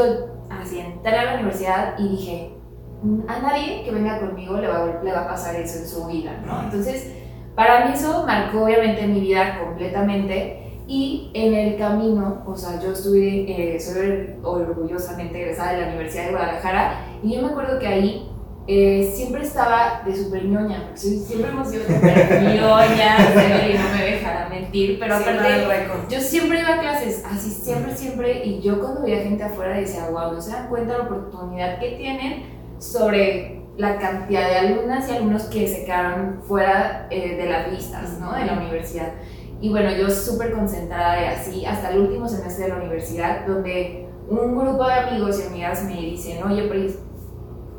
[0.49, 2.53] así entré a la universidad y dije,
[3.01, 5.87] "Mm, a nadie que venga conmigo le va, a- le va a pasar eso en
[5.87, 6.61] su vida, ¿no?
[6.63, 7.13] Entonces
[7.55, 12.93] para mí eso marcó obviamente mi vida completamente y en el camino, o sea, yo
[12.93, 17.85] estuve, eh, soy orgullosamente egresada de la Universidad de Guadalajara y yo me acuerdo que
[17.87, 18.25] ahí
[18.71, 23.17] eh, siempre estaba de súper ñoña, porque soy- siempre hemos sido súper ñoña,
[23.69, 27.95] y no me dejará mentir, pero Siempre aparte yo siempre iba a clases, así siempre,
[27.95, 31.79] siempre, y yo cuando veía gente afuera decía, wow, no se dan cuenta la oportunidad
[31.79, 32.43] que tienen
[32.79, 38.19] sobre la cantidad de alumnas y alumnos que se quedaron fuera eh, de las listas,
[38.19, 38.33] ¿no?
[38.33, 39.13] De la universidad.
[39.61, 44.07] Y bueno, yo súper concentrada y así, hasta el último semestre de la universidad, donde
[44.29, 46.93] un grupo de amigos y amigas me dicen, oye, Pris,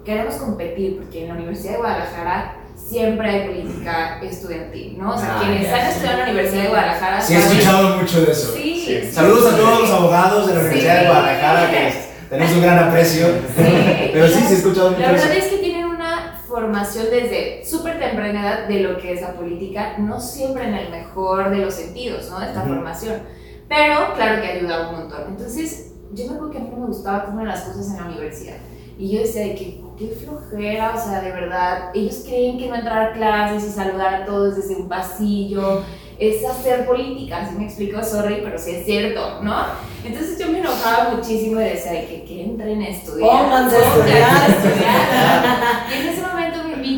[0.04, 5.14] queremos competir, porque en la Universidad de Guadalajara siempre hay política estudiantil, ¿no?
[5.14, 8.20] O sea, Ah, quienes han estudiado en la Universidad de Guadalajara Sí, he escuchado mucho
[8.24, 8.52] de eso.
[8.54, 9.00] Sí, Sí.
[9.04, 9.62] sí, Saludos a sí.
[9.62, 11.06] todos los abogados de la Universidad de.
[11.06, 11.94] Guadalajara, que
[12.30, 13.26] tenemos un gran aprecio.
[13.26, 13.30] Sí.
[14.12, 15.26] Pero sí, sí he escuchado mucho La de eso.
[15.28, 19.32] verdad es que tienen una formación desde súper temprana edad de lo que es la
[19.34, 22.40] política, no siempre en el mejor de los sentidos, ¿no?
[22.42, 22.74] Esta Ujú.
[22.74, 23.22] formación.
[23.68, 25.22] Pero claro que ayuda un montón.
[25.28, 27.96] Entonces, yo me acuerdo que a mí no me gustaba cómo eran las cosas en
[27.98, 28.56] la universidad.
[28.98, 32.74] Y yo decía de que, qué flojera, o sea, de verdad, ellos creen que no
[32.74, 35.82] entrar a clases y saludar a todos desde un pasillo
[36.18, 38.02] es hacer política, ¿sí me explico?
[38.02, 39.56] Sorry, pero sí es cierto, ¿no?
[40.04, 43.30] Entonces yo me enojaba muchísimo y decía de que, que entren a estudiar.
[43.44, 44.30] Pónganse a estudiar.
[44.30, 45.86] a estudiar.
[45.90, 46.39] Y en ese momento me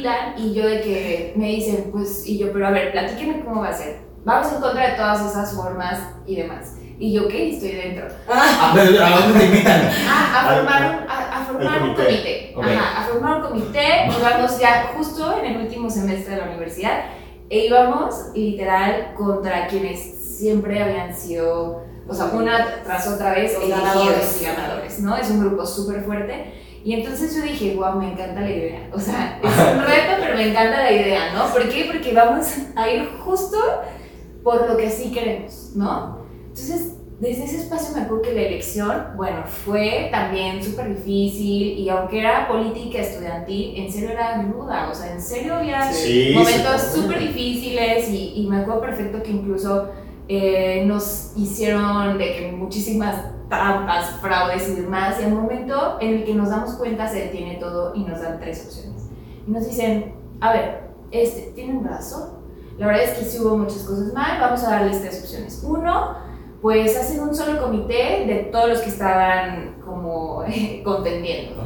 [0.03, 3.61] invitan y yo de que me dicen, pues, y yo, pero a ver, platíquenme cómo
[3.63, 4.01] va a ser.
[4.25, 6.77] Vamos en contra de todas esas formas y demás.
[6.99, 8.07] Y yo, ok, estoy dentro.
[8.29, 9.91] Ah, pero, ¿A dónde te invitan?
[10.07, 12.05] Ah, a formar un, a, a formar un comité.
[12.05, 12.53] comité.
[12.57, 12.65] Ok.
[12.65, 14.09] Ajá, a formar un comité.
[14.21, 17.05] Íbamos ya justo en el último semestre de la universidad
[17.51, 19.99] e íbamos literal contra quienes
[20.39, 24.41] siempre habían sido, o sea, una tras otra vez, ganadores.
[24.41, 25.17] y ganadores, ¿no?
[25.17, 26.55] Es un grupo súper fuerte.
[26.85, 28.89] Y entonces yo dije, wow, me encanta la idea.
[28.93, 31.47] O sea, es un reto, pero me encanta la idea, ¿no?
[31.53, 31.85] ¿Por qué?
[31.91, 33.57] Porque vamos a ir justo
[34.43, 36.19] por lo que sí queremos, ¿no?
[36.49, 41.89] Entonces, desde ese espacio me acuerdo que la elección, bueno, fue también súper difícil y
[41.89, 46.81] aunque era política estudiantil, en serio era ruda, o sea, en serio había Sí, momentos
[46.81, 47.01] sí.
[47.01, 49.89] súper difíciles y, y me acuerdo perfecto que incluso
[50.35, 53.17] eh, nos hicieron de que muchísimas
[53.49, 57.57] trampas, fraudes y demás, y al momento en el que nos damos cuenta se detiene
[57.57, 59.11] todo y nos dan tres opciones.
[59.47, 62.43] Y nos dicen, a ver, este, tienen razón,
[62.79, 65.63] la verdad es que sí hubo muchas cosas mal, vamos a darles tres opciones.
[65.63, 66.17] Uno,
[66.63, 70.45] pues hacen un solo comité de todos los que estaban como
[70.85, 71.63] contendiendo.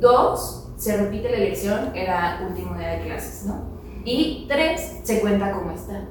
[0.00, 3.78] Dos, se repite la elección, era último día de clases, ¿no?
[4.04, 6.08] Y tres, se cuenta cómo está.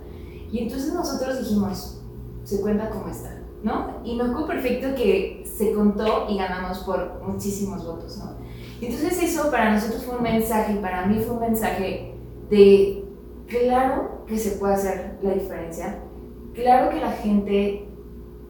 [0.51, 2.01] Y entonces nosotros dijimos,
[2.43, 3.99] se cuenta cómo está, ¿no?
[4.03, 8.37] Y me acuerdo perfecto que se contó y ganamos por muchísimos votos, ¿no?
[8.79, 12.13] Entonces eso para nosotros fue un mensaje, para mí fue un mensaje
[12.49, 13.05] de,
[13.47, 15.99] claro que se puede hacer la diferencia,
[16.53, 17.89] claro que la gente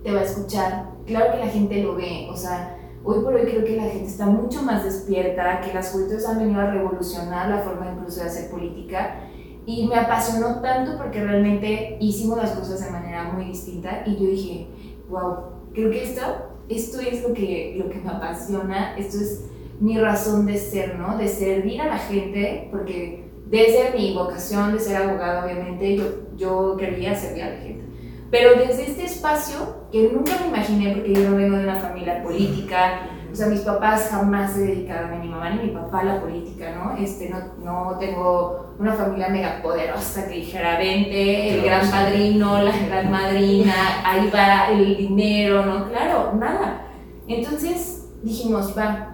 [0.04, 3.44] te va a escuchar, claro que la gente lo ve, o sea, hoy por hoy
[3.44, 7.50] creo que la gente está mucho más despierta, que las juventudes han venido a revolucionar
[7.50, 9.27] la forma incluso de hacer política
[9.68, 14.32] y me apasionó tanto porque realmente hicimos las cosas de manera muy distinta y yo
[14.32, 14.68] dije,
[15.10, 15.36] wow,
[15.74, 16.22] creo que esto,
[16.70, 19.44] esto es lo que, lo que me apasiona, esto es
[19.82, 21.18] mi razón de ser, ¿no?
[21.18, 26.06] De servir a la gente, porque desde mi vocación de ser abogado, obviamente, yo,
[26.38, 27.84] yo quería servir a la gente.
[28.32, 32.24] Pero desde este espacio, que nunca me imaginé, porque yo no vengo de una familia
[32.24, 33.02] política,
[33.38, 36.74] sea, mis papás jamás se dedicaron, ni mi mamá ni mi papá a la política,
[36.76, 36.98] ¿no?
[36.98, 42.76] Este, no, no tengo una familia mega poderosa que dijera, vente, el gran padrino, la
[42.88, 43.74] gran madrina,
[44.04, 45.88] ahí va el dinero, ¿no?
[45.90, 46.88] Claro, nada.
[47.28, 49.14] Entonces dijimos, va,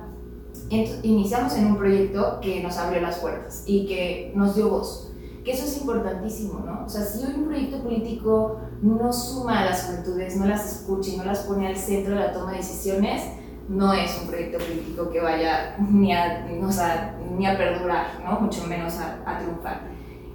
[0.70, 5.10] Ent- iniciamos en un proyecto que nos abrió las puertas y que nos dio voz.
[5.44, 6.86] Que eso es importantísimo, ¿no?
[6.86, 11.12] O sea, si hoy un proyecto político no suma a las juventudes, no las escucha
[11.12, 13.22] y no las pone al centro de la toma de decisiones,
[13.70, 18.40] no es un proyecto político que vaya ni a, o sea, ni a perdurar, ¿no?
[18.40, 19.82] Mucho menos a, triunfar.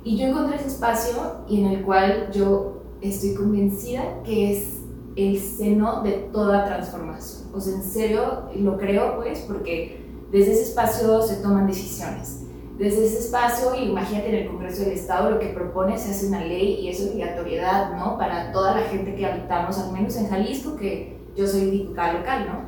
[0.04, 4.80] Y yo encontré ese espacio y en el cual yo estoy convencida que es
[5.16, 7.48] el seno de toda transformación.
[7.52, 12.44] O sea, en serio lo creo, pues, porque desde ese espacio se toman decisiones.
[12.78, 16.44] Desde ese espacio, imagínate en el Congreso del Estado, lo que propone se hace una
[16.44, 18.16] ley y es obligatoriedad, ¿no?
[18.16, 22.46] Para toda la gente que habitamos, al menos en Jalisco, que yo soy diputada local,
[22.46, 22.67] ¿no?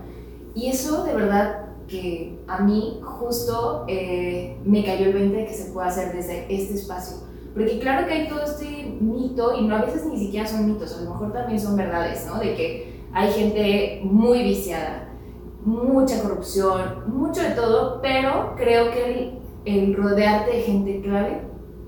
[0.61, 5.55] Y eso de verdad que a mí justo eh, me cayó el 20 de que
[5.55, 7.17] se puede hacer desde este espacio.
[7.55, 10.99] Porque claro que hay todo este mito, y no a veces ni siquiera son mitos,
[10.99, 12.39] a lo mejor también son verdades, ¿no?
[12.39, 15.09] De que hay gente muy viciada,
[15.65, 21.41] mucha corrupción, mucho de todo, pero creo que el, el rodearte de gente clave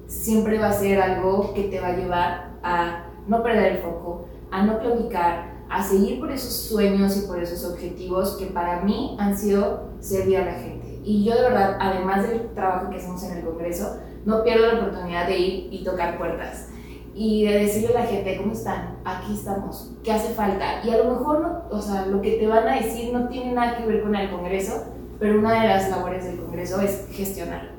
[0.06, 4.28] siempre va a ser algo que te va a llevar a no perder el foco,
[4.50, 9.16] a no claudicar, a seguir por esos sueños y por esos objetivos que para mí
[9.18, 11.00] han sido servir a la gente.
[11.02, 14.80] Y yo de verdad, además del trabajo que hacemos en el Congreso, no pierdo la
[14.80, 16.68] oportunidad de ir y tocar puertas
[17.14, 18.98] y de decirle a la gente, ¿cómo están?
[19.04, 20.85] Aquí estamos, ¿qué hace falta?
[20.85, 23.52] Y a lo mejor, no, o sea, lo que te van a decir no tiene
[23.52, 24.85] nada que ver con el Congreso,
[25.18, 27.70] pero una de las labores del Congreso es gestionar.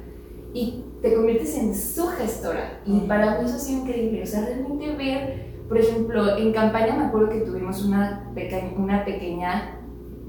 [0.53, 2.79] Y te conviertes en su gestora.
[2.85, 4.23] Y para mí eso ha sido increíble.
[4.23, 9.05] O sea, realmente ver, por ejemplo, en campaña me acuerdo que tuvimos una, peque una
[9.05, 9.79] pequeña,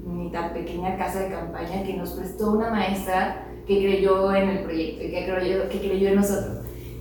[0.05, 4.63] ni tan pequeña casa de campaña que nos prestó una maestra que creyó en el
[4.63, 6.59] proyecto y que creyó, que creyó en nosotros.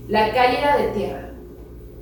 [0.08, 1.30] La calle era de tierra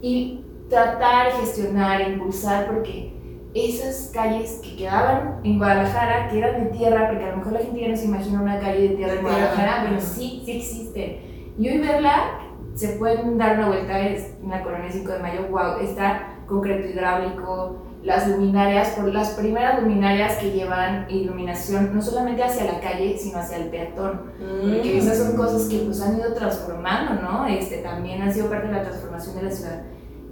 [0.00, 3.12] y tratar, gestionar, impulsar, porque
[3.54, 7.60] esas calles que quedaban en Guadalajara, que eran de tierra, porque a lo mejor la
[7.60, 11.18] gente ya no se imagina una calle de tierra en Guadalajara, pero sí, sí existen.
[11.58, 12.38] Y hoy verla,
[12.74, 17.82] se pueden dar una vuelta en la colonia 5 de Mayo, wow, está concreto hidráulico,
[18.02, 23.38] las luminarias, por las primeras luminarias que llevan iluminación no solamente hacia la calle, sino
[23.38, 24.22] hacia el peatón.
[24.38, 27.46] Porque esas son cosas que pues han ido transformando, ¿no?
[27.46, 29.82] Este, también han sido parte de la transformación de la ciudad.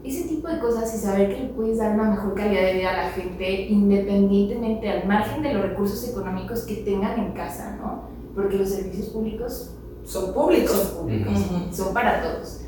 [0.03, 2.91] Ese tipo de cosas y saber que le puedes dar una mejor calidad de vida
[2.91, 8.09] a la gente independientemente, al margen de los recursos económicos que tengan en casa, ¿no?
[8.35, 10.73] Porque los servicios públicos Son públicos.
[10.73, 11.39] son públicos,
[11.73, 12.61] son para todos.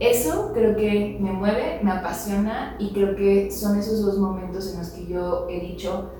[0.00, 4.78] Eso creo que me mueve, me apasiona y creo que son esos dos momentos en
[4.78, 6.10] los que yo he dicho,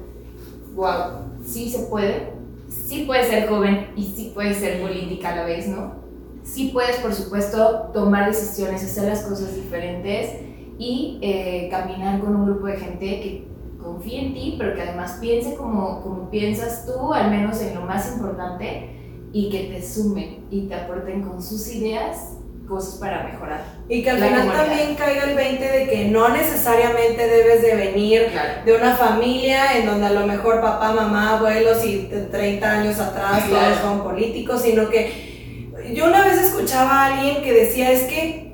[0.75, 2.33] wow, sí se puede,
[2.69, 5.93] sí puedes ser joven y sí puedes ser política a la vez, ¿no?
[6.43, 10.31] Sí puedes, por supuesto, tomar decisiones, hacer las cosas diferentes
[10.77, 13.49] y eh, caminar con un grupo de gente que
[13.81, 17.83] confíe en ti, pero que además piense como, como piensas tú, al menos en lo
[17.83, 18.98] más importante,
[19.33, 22.39] y que te sumen y te aporten con sus ideas
[22.69, 23.65] cosas para mejorar.
[23.89, 28.29] Y que al final también caiga el 20 de que no necesariamente debes de venir
[28.65, 33.49] de una familia en donde a lo mejor papá, mamá, abuelos y 30 años atrás
[33.49, 38.49] todos son políticos, sino que yo una vez escuchaba a alguien que decía es que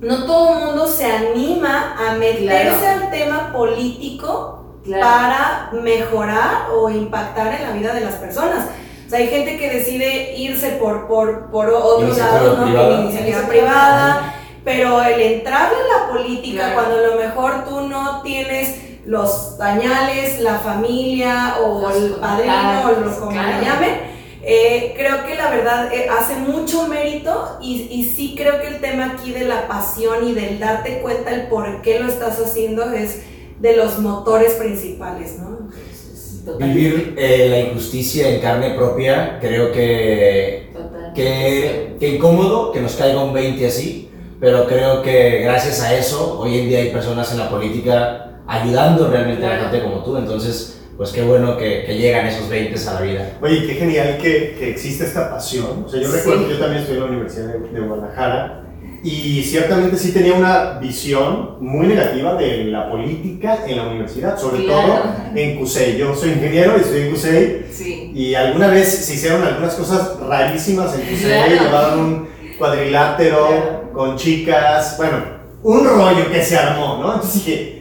[0.00, 7.54] no todo el mundo se anima a meterse al tema político para mejorar o impactar
[7.54, 8.66] en la vida de las personas.
[9.06, 13.02] O sea, hay gente que decide irse por, por, por otros lados, ¿no?
[13.02, 18.74] iniciativa privada, pero el entrar en la política cuando a lo mejor tú no tienes
[19.04, 25.36] los dañales, la familia o el padrino o los como le llamen, eh, creo que
[25.36, 29.44] la verdad eh, hace mucho mérito y, y, sí creo que el tema aquí de
[29.44, 33.22] la pasión y del darte cuenta el por qué lo estás haciendo es
[33.60, 35.68] de los motores principales, ¿no?
[36.58, 40.70] Vivir eh, la injusticia en carne propia, creo que,
[41.14, 46.38] que, que, incómodo que nos caiga un 20 así, pero creo que gracias a eso
[46.38, 50.16] hoy en día hay personas en la política ayudando realmente a la gente como tú,
[50.16, 53.38] entonces pues qué bueno que, que, llegan esos 20 a la vida.
[53.42, 55.84] Oye, qué genial que, que existe esta pasión.
[55.84, 58.65] O sea, yo recuerdo que yo también estudié en la Universidad de, de Guadalajara
[59.02, 64.62] y ciertamente sí tenía una visión muy negativa de la política en la universidad, sobre
[64.62, 65.02] todo
[65.34, 65.96] en CUSEI.
[65.96, 68.12] Yo soy ingeniero y estoy en CUSEI sí.
[68.14, 72.28] y alguna vez se hicieron algunas cosas rarísimas en CUSEI, llevaron un
[72.58, 75.18] cuadrilátero con chicas, bueno,
[75.62, 77.14] un rollo que se armó, ¿no?
[77.14, 77.76] Entonces dije,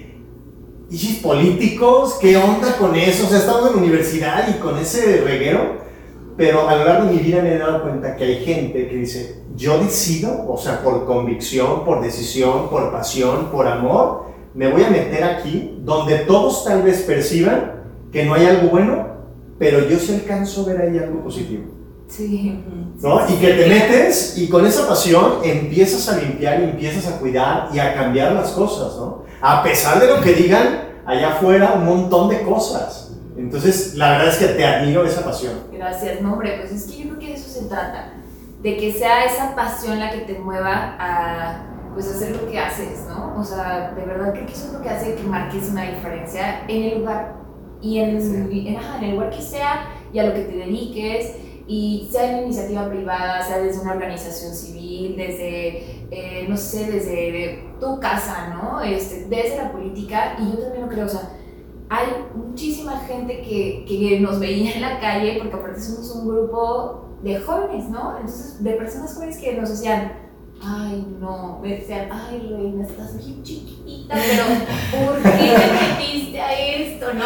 [0.90, 2.18] ¿y políticos?
[2.22, 3.26] ¿Qué onda con eso?
[3.26, 5.85] O sea, estamos en la universidad y con ese reguero,
[6.38, 8.96] pero a lo largo de mi vida me he dado cuenta que hay gente que
[8.96, 14.84] dice, yo decido, o sea, por convicción, por decisión, por pasión, por amor, me voy
[14.84, 19.08] a meter aquí donde todos tal vez perciban que no hay algo bueno,
[19.58, 21.64] pero yo sí alcanzo a ver ahí algo positivo.
[22.08, 22.64] Sí.
[23.02, 23.30] ¿No?
[23.30, 27.70] Y que te metes y con esa pasión empiezas a limpiar y empiezas a cuidar
[27.74, 29.24] y a cambiar las cosas, ¿no?
[29.42, 33.05] A pesar de lo que digan allá afuera un montón de cosas.
[33.38, 35.54] Entonces, la verdad es que te admiro esa pasión.
[35.72, 38.14] Gracias, no, hombre, pues es que yo creo que de eso se trata
[38.66, 43.06] de que sea esa pasión la que te mueva a pues hacer lo que haces,
[43.08, 43.40] ¿no?
[43.40, 46.64] O sea, de verdad creo que eso es lo que hace que marques una diferencia
[46.68, 47.36] en el lugar
[47.80, 51.36] y en, en, el lugar que sea y a lo que te dediques
[51.68, 57.66] y sea en iniciativa privada, sea desde una organización civil, desde, eh, no sé, desde
[57.80, 58.82] tu casa, ¿no?
[58.82, 61.30] Este, desde la política y yo también lo creo, o sea,
[61.90, 67.18] hay muchísima gente que, que nos veía en la calle porque aparte somos un grupo
[67.22, 68.18] de jóvenes, ¿no?
[68.18, 70.14] Entonces, de personas jóvenes que nos decían,
[70.62, 77.14] ay, no, decían, ay, reina, estás bien chiquita, pero ¿por qué te metiste a esto,
[77.14, 77.26] no?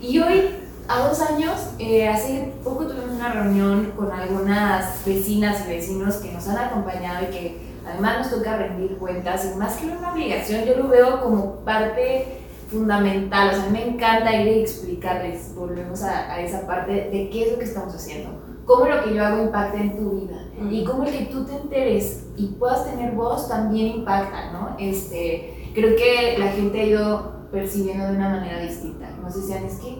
[0.00, 0.50] Y hoy,
[0.88, 6.32] a dos años, eh, hace poco tuvimos una reunión con algunas vecinas y vecinos que
[6.32, 10.64] nos han acompañado y que además nos toca rendir cuentas, y más que una obligación,
[10.64, 16.32] yo lo veo como parte fundamental, o sea, me encanta ir y explicarles, volvemos a,
[16.32, 19.42] a esa parte de qué es lo que estamos haciendo cómo lo que yo hago
[19.42, 23.48] impacta en tu vida y cómo el que tú te enteres y puedas tener voz
[23.48, 24.76] también impacta, ¿no?
[24.78, 29.10] Este, creo que la gente ha ido percibiendo de una manera distinta.
[29.20, 29.98] No sé si es que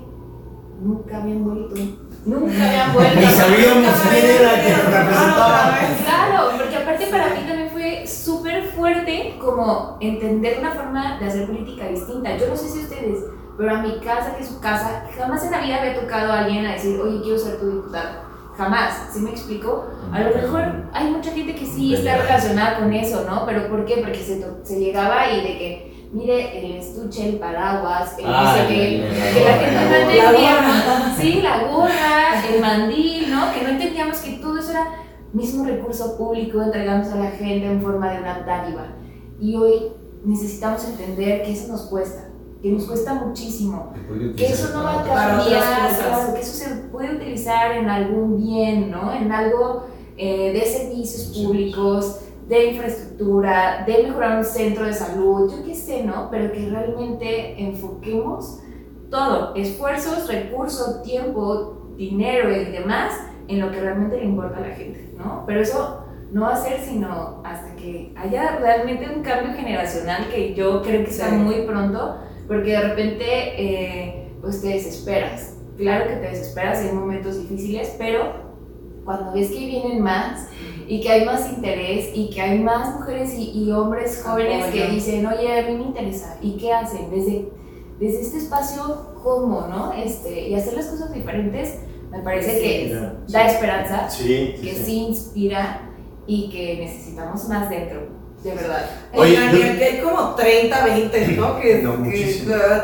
[0.81, 1.75] nunca habían vuelto.
[2.25, 3.21] Nunca habían vuelto.
[3.21, 5.79] Ni sabíamos quién era que representaba.
[6.05, 8.40] Claro, porque aparte para mí también fue súper
[8.81, 12.37] fuerte como entender una forma de hacer política distinta.
[12.37, 13.25] Yo no sé si ustedes,
[13.59, 16.41] pero a mi casa, que es su casa, jamás en la vida había tocado a
[16.41, 19.87] alguien a decir, oye, quiero ser tu diputado jamás, ¿sí me explico?
[20.13, 20.63] A lo mejor
[20.93, 23.47] hay mucha gente que sí está relacionada con eso, ¿no?
[23.47, 23.99] Pero ¿por qué?
[23.99, 28.67] Porque se, se llegaba y de que, mire, el estuche, el paraguas, el no sé
[28.69, 33.51] qué, que la gente no entendía, sí, la gorra, el mandil, ¿no?
[33.55, 34.89] Que no entendíamos que todo eso era
[35.33, 38.87] mismo recurso público entregamos a la gente en forma de una dádiva.
[39.41, 39.93] Y hoy
[40.25, 42.31] necesitamos entender que eso nos cuesta
[42.63, 43.93] que nos cuesta muchísimo,
[44.37, 49.15] que eso no va a cambiar, que eso se puede utilizar en algún bien, ¿no?
[49.15, 49.87] En algo
[50.19, 56.05] eh, de servicios públicos, de infraestructura, de mejorar un centro de salud, yo qué sé,
[56.05, 56.29] ¿no?
[56.31, 58.59] Pero que realmente enfoquemos
[59.09, 63.15] todo, esfuerzos, recursos, tiempo, dinero y demás
[63.51, 65.45] en lo que realmente le importa a la gente, ¿no?
[65.47, 70.55] Pero eso no va a ser sino hasta que haya realmente un cambio generacional que
[70.55, 75.57] yo creo que está muy pronto porque de repente eh, pues te desesperas.
[75.77, 78.51] Claro que te desesperas en momentos difíciles, pero
[79.05, 80.49] cuando ves que vienen más
[80.87, 85.27] y que hay más interés y que hay más mujeres y, hombres jóvenes que dicen,
[85.27, 86.37] oye, a mí me interesa.
[86.43, 87.11] ¿Y qué hacen?
[87.11, 87.49] Desde,
[87.99, 89.93] desde este espacio, ¿cómo, no?
[89.93, 91.79] Este, y hacer las cosas diferentes,
[92.11, 95.83] me parece que da esperanza, que sí inspira
[96.27, 98.87] y que necesitamos más dentro de verdad.
[99.15, 99.37] Oye,
[99.79, 101.61] que hay como 30, 20, ¿no?
[101.61, 101.87] Que,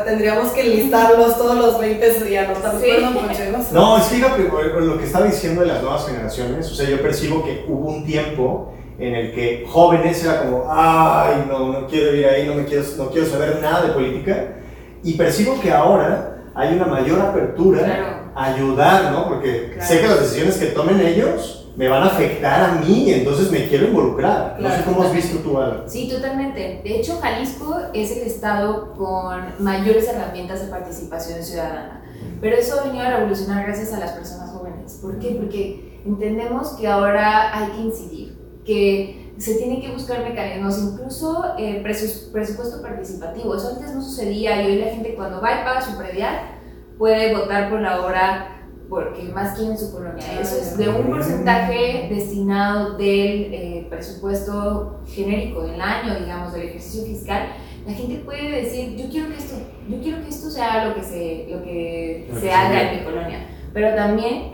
[0.05, 2.81] tendríamos que listarlos todos los 20 y anotarlos.
[2.81, 3.73] Sí.
[3.73, 6.71] No, es fíjate lo que estaba diciendo de las nuevas generaciones.
[6.71, 11.45] O sea, yo percibo que hubo un tiempo en el que jóvenes era como, ay,
[11.47, 14.55] no, no quiero ir ahí, no, me quiero, no quiero saber nada de política.
[15.03, 19.27] Y percibo que ahora hay una mayor apertura a ayudar, ¿no?
[19.27, 23.51] Porque sé que las decisiones que tomen ellos me van a afectar a mí, entonces
[23.51, 24.57] me quiero involucrar.
[24.59, 25.87] no sé cómo has visto tú algo.
[25.87, 26.81] Sí, totalmente.
[26.83, 32.01] De hecho, Jalisco es el estado con mayores herramientas de participación ciudadana.
[32.41, 34.99] Pero eso ha venido a revolucionar gracias a las personas jóvenes.
[35.01, 35.37] ¿Por qué?
[35.39, 41.79] Porque entendemos que ahora hay que incidir, que se tiene que buscar mecanismos, incluso eh,
[41.83, 43.55] presupuesto participativo.
[43.55, 46.56] Eso antes no sucedía y hoy la gente cuando va y paga su predial
[46.97, 48.53] puede votar por la obra
[48.89, 50.23] porque más quieren su colonia.
[50.39, 57.05] Eso es de un porcentaje destinado del eh, presupuesto genérico del año, digamos, del ejercicio
[57.05, 57.49] fiscal.
[57.85, 59.55] La gente puede decir, yo quiero que esto,
[59.89, 63.47] yo quiero que esto sea lo que se, lo que se haga en mi colonia.
[63.73, 64.51] Pero también,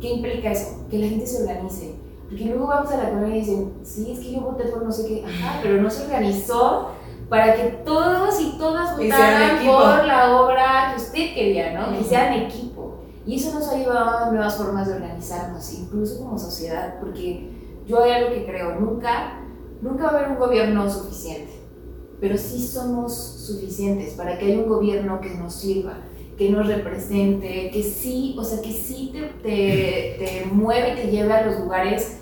[0.00, 0.86] ¿qué implica eso?
[0.90, 1.94] Que la gente se organice.
[2.28, 4.90] Porque luego vamos a la colonia y dicen, sí, es que yo voté por no
[4.90, 6.90] sé qué, ajá, pero no se organizó
[7.28, 11.96] para que todos y todas votaran por la obra que usted quería, ¿no?
[11.96, 12.98] Que sean equipo.
[13.26, 17.50] Y eso nos ha llevado a nuevas formas de organizarnos, incluso como sociedad, porque
[17.86, 19.40] yo hay algo que creo, nunca,
[19.80, 21.52] nunca va a haber un gobierno suficiente,
[22.20, 25.94] pero sí somos suficientes para que haya un gobierno que nos sirva,
[26.38, 31.32] que nos represente, que sí, o sea, que sí te, te, te mueve te lleve
[31.32, 32.18] a los lugares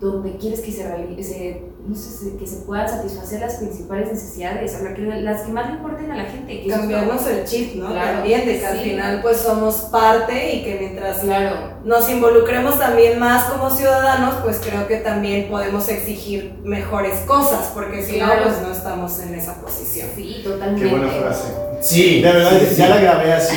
[0.00, 4.94] donde quieres que se realice, no sé, que se puedan satisfacer las principales necesidades, o
[4.94, 6.62] que, las que más le importen a la gente.
[6.62, 7.92] Que Cambiarnos el chip, ¿no?
[7.92, 11.71] también, de que al final pues somos parte y que mientras claro.
[11.84, 18.04] Nos involucremos también más como ciudadanos, pues creo que también podemos exigir mejores cosas, porque
[18.04, 20.08] si no, pues no estamos en esa posición.
[20.14, 20.84] Sí, totalmente.
[20.84, 21.48] Qué buena frase.
[21.80, 22.22] Sí.
[22.22, 23.56] De verdad, ya la grabé así.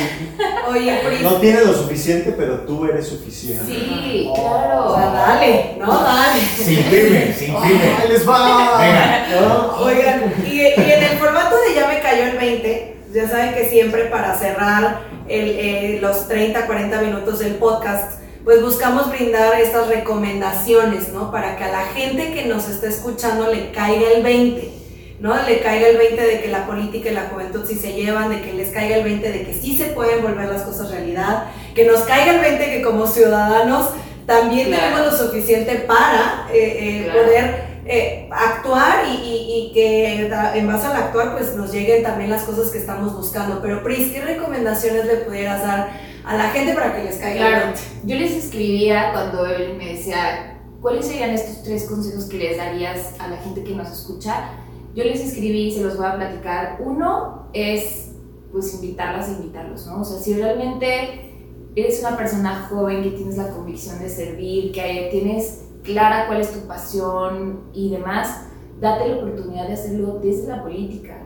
[0.68, 3.64] Oye, No tienes lo suficiente, pero tú eres suficiente.
[3.64, 4.92] Sí, claro.
[4.92, 6.02] O sea, dale, ¿no?
[6.02, 6.40] Dale.
[6.40, 7.94] Sin firme, sin firme.
[8.00, 8.78] ¡Ahí les va!
[8.80, 9.76] Venga.
[9.78, 13.68] Oigan, y, y, en el formato de Ya me cayó el 20, ya saben que
[13.68, 18.15] siempre para cerrar el, eh, los 30, 40 minutos del podcast,
[18.46, 21.32] pues buscamos brindar estas recomendaciones, ¿no?
[21.32, 24.76] Para que a la gente que nos está escuchando le caiga el 20
[25.18, 25.34] ¿no?
[25.42, 28.42] Le caiga el 20 de que la política y la juventud sí se llevan, de
[28.42, 31.86] que les caiga el 20 de que sí se pueden volver las cosas realidad, que
[31.86, 33.88] nos caiga el 20 que como ciudadanos
[34.26, 40.96] también tenemos lo suficiente para eh, eh, poder eh, actuar y, que en base al
[40.96, 43.60] actuar pues nos lleguen también las cosas que estamos buscando.
[43.60, 45.90] Pero Pris, ¿qué recomendaciones le pudieras dar
[46.26, 47.80] a la gente para que les caiga 20?
[48.04, 53.14] Yo les escribía cuando él me decía, ¿cuáles serían estos tres consejos que les darías
[53.18, 54.50] a la gente que nos escucha?
[54.96, 56.78] yo les escribí y se los voy a platicar.
[56.80, 58.12] Uno es,
[58.50, 60.00] pues, invitarlas e invitarlos, ¿no?
[60.00, 61.34] O sea, si realmente
[61.76, 66.50] eres una persona joven que tienes la convicción de servir, que tienes clara cuál es
[66.50, 68.46] tu pasión y demás,
[68.80, 71.25] date la oportunidad de hacerlo desde la política.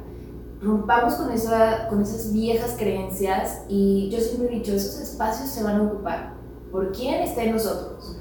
[0.63, 5.63] Rompamos con, esa, con esas viejas creencias y yo siempre he dicho, esos espacios se
[5.63, 6.35] van a ocupar.
[6.71, 8.17] ¿Por quién está en nosotros?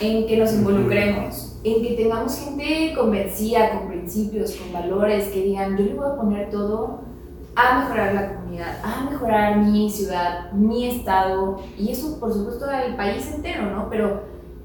[0.00, 5.76] En que nos involucremos, en que tengamos gente convencida, con principios, con valores, que digan,
[5.76, 7.00] yo le voy a poner todo
[7.54, 12.96] a mejorar la comunidad, a mejorar mi ciudad, mi estado, y eso por supuesto el
[12.96, 13.88] país entero, ¿no?
[13.88, 14.22] Pero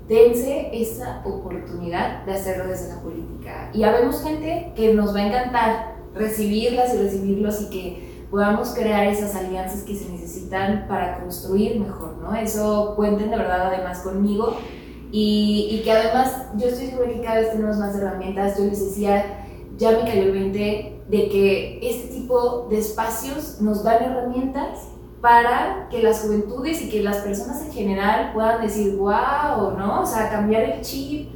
[0.08, 3.70] dense esa oportunidad de hacerlo desde la política.
[3.74, 9.08] Y habemos gente que nos va a encantar recibirlas y recibirlos y que podamos crear
[9.08, 12.36] esas alianzas que se necesitan para construir mejor, ¿no?
[12.36, 14.56] Eso cuenten de verdad además conmigo
[15.12, 18.58] y, y, que además yo estoy segura que cada vez tenemos más herramientas.
[18.60, 19.48] Yo les decía,
[19.78, 24.90] ya me cayó el 20 de que este tipo de espacios nos dan herramientas
[25.22, 30.02] para que las juventudes y que las personas en general puedan decir, wow, ¿no?
[30.02, 31.30] O sea, cambiar el chip,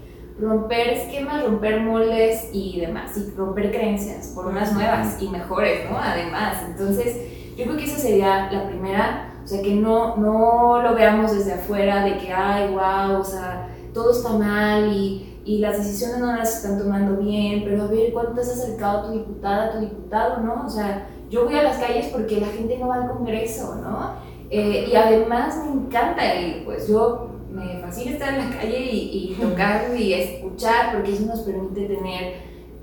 [0.44, 5.98] romper esquemas, romper moldes y demás, y romper creencias por unas nuevas y mejores, ¿no?
[5.98, 7.18] Además, entonces,
[7.56, 11.54] yo creo que esa sería la primera o sea, que no, no lo veamos desde
[11.54, 16.34] afuera de que, ay, wow, o sea, todo está mal y, y las decisiones no
[16.34, 19.80] las están tomando bien, pero a ver, ¿cuánto has acercado a tu diputada, a tu
[19.80, 20.66] diputado, no?
[20.66, 24.14] O sea, yo voy a las calles porque la gente no va al Congreso, ¿no?
[24.50, 29.32] Eh, y además me encanta ir, pues yo me fascina estar en la calle y,
[29.32, 32.34] y tocar y escuchar porque eso nos permite tener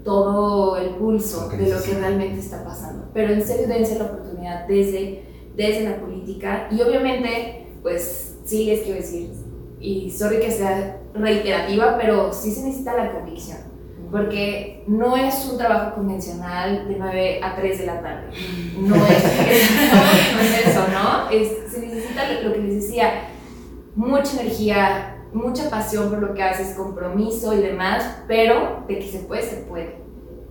[0.04, 3.08] todo el pulso de lo que realmente está pasando.
[3.12, 5.24] Pero en serio dense la oportunidad desde,
[5.56, 9.30] desde la política y obviamente, pues sí les quiero decir,
[9.80, 13.58] y sorry que sea reiterativa, pero sí se necesita la convicción.
[14.10, 18.26] Porque no es un trabajo convencional de 9 a 3 de la tarde.
[18.80, 19.02] No es,
[20.34, 21.30] no es eso, ¿no?
[21.30, 23.28] Es, se necesita lo que les decía,
[23.94, 29.20] mucha energía, mucha pasión por lo que haces, compromiso y demás, pero de que se
[29.20, 30.00] puede, se puede.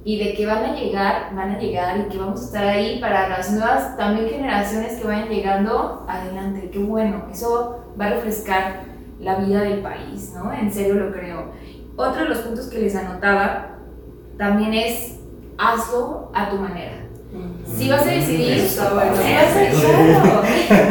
[0.03, 2.99] Y de que van a llegar, van a llegar y que vamos a estar ahí
[2.99, 8.83] para las nuevas también generaciones que vayan llegando, adelante, qué bueno, eso va a refrescar
[9.19, 10.53] la vida del país, ¿no?
[10.53, 11.51] En serio lo creo.
[11.97, 13.75] Otro de los puntos que les anotaba
[14.37, 15.19] también es
[15.57, 16.98] hazlo a tu manera.
[17.77, 20.43] Si vas a decidir, si vas a.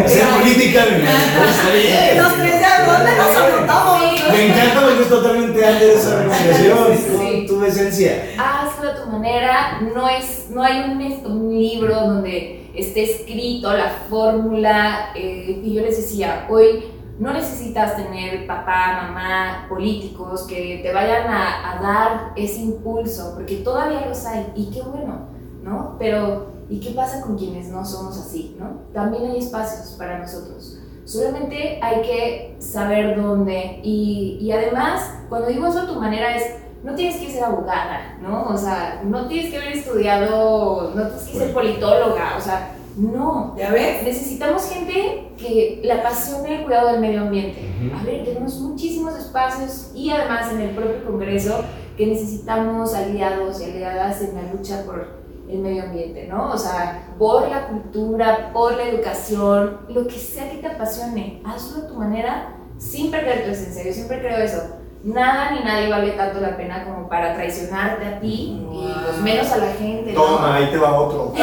[0.05, 0.85] Esa política.
[2.17, 4.01] Los tres ¿dónde nos anotamos?
[4.31, 8.13] Me encanta porque es totalmente antes de esa organización, tu, esencia.
[8.39, 15.11] hazlo a tu manera, no, es, no hay un, libro donde esté escrito la fórmula,
[15.17, 16.85] eh, y yo les decía, hoy
[17.19, 23.57] no necesitas tener papá, mamá, políticos que te vayan a, a dar ese impulso, porque
[23.57, 25.38] todavía los hay, y qué bueno,
[25.69, 25.97] ¿no?
[25.99, 28.81] Pero, ¿y qué pasa con quienes no somos así, ¿no?
[28.93, 30.79] También hay espacios para nosotros.
[31.05, 36.45] Solamente hay que saber dónde, y, y además, cuando digo eso a tu manera es,
[36.83, 38.45] no tienes que ser abogada, ¿no?
[38.45, 43.55] O sea, no tienes que haber estudiado, no tienes que ser politóloga, o sea, no.
[43.57, 44.03] ¿Ya ves?
[44.03, 47.69] Necesitamos gente que le apasione el cuidado del medio ambiente.
[47.81, 47.97] Ujú.
[47.97, 51.65] A ver, tenemos muchísimos espacios y además en el propio Congreso
[51.97, 56.53] que necesitamos aliados y aliadas en la lucha por el medio ambiente, ¿no?
[56.53, 61.85] O sea, por la cultura, por la educación, lo que sea que te apasione, hazlo
[61.85, 63.85] a tu manera sin perder tu esencia.
[63.85, 64.63] Yo siempre creo eso.
[65.05, 69.51] Nada ni nadie vale tanto la pena como para traicionarte a ti y pues menos
[69.53, 70.13] a la gente.
[70.13, 70.23] ¿no?
[70.23, 71.33] Toma, ahí te va otro.
[71.37, 71.39] ¿no?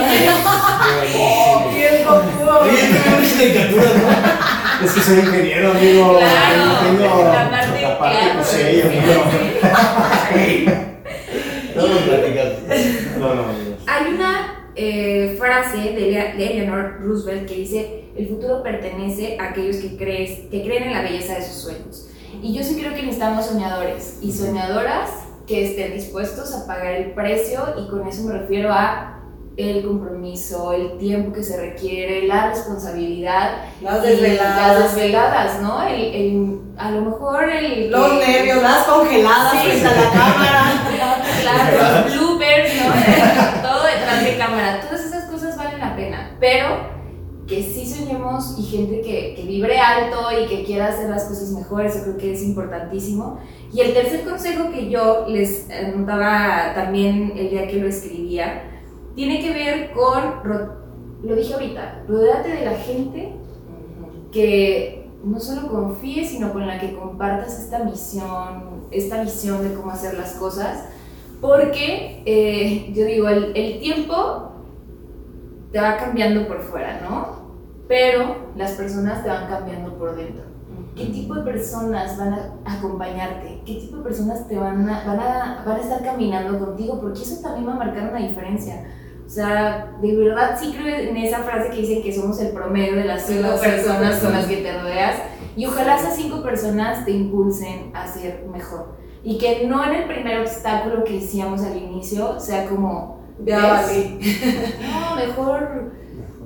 [4.83, 6.17] Es que soy ingeniero, amigo.
[6.17, 9.13] Claro, Tengo la parte, la parte claro, pues, sí, sí, amigo.
[13.19, 13.64] No, no, amigo.
[13.95, 19.77] Hay una eh, frase de, de Eleanor Roosevelt que dice, el futuro pertenece a aquellos
[19.77, 22.07] que, crees, que creen en la belleza de sus sueños.
[22.41, 25.09] Y yo sí creo que necesitamos soñadores y soñadoras
[25.47, 29.11] que estén dispuestos a pagar el precio y con eso me refiero a
[29.57, 33.63] el compromiso, el tiempo que se requiere, la responsabilidad.
[33.81, 34.79] Las desveladas.
[34.79, 35.87] Las desveladas, ¿no?
[35.87, 37.89] El, el- a lo mejor el...
[37.89, 39.57] Los que- nervios, las congeladas Sí.
[39.69, 40.61] frente a la cámara.
[41.41, 43.61] Claro, los bloopers, ¿no?
[44.55, 44.81] Cámara.
[44.81, 46.37] Todas esas cosas valen la pena.
[46.39, 46.95] Pero
[47.47, 51.51] que sí soñemos y gente que, que vibre alto y que quiera hacer las cosas
[51.51, 53.39] mejores, yo creo que es importantísimo.
[53.71, 58.63] Y el tercer consejo que yo les notaba también el día que lo escribía,
[59.15, 60.73] tiene que ver con,
[61.23, 63.33] lo dije ahorita, rodeate de la gente
[64.31, 69.91] que no solo confíes, sino con la que compartas esta misión, esta visión de cómo
[69.91, 70.85] hacer las cosas,
[71.41, 74.51] porque eh, yo digo, el, el tiempo
[75.71, 77.45] te va cambiando por fuera, ¿no?
[77.87, 80.43] Pero las personas te van cambiando por dentro.
[80.95, 83.61] ¿Qué tipo de personas van a acompañarte?
[83.65, 87.01] ¿Qué tipo de personas te van a, van a, van a estar caminando contigo?
[87.01, 88.85] Porque eso también va a marcar una diferencia.
[89.25, 92.95] O sea, de verdad sí creo en esa frase que dicen que somos el promedio
[92.95, 95.17] de las cinco personas con las que te rodeas.
[95.57, 98.95] Y ojalá esas cinco personas te impulsen a ser mejor.
[99.25, 104.19] Y que no en el primer obstáculo que decíamos al inicio sea como, Ya valí.
[104.81, 105.91] no, mejor,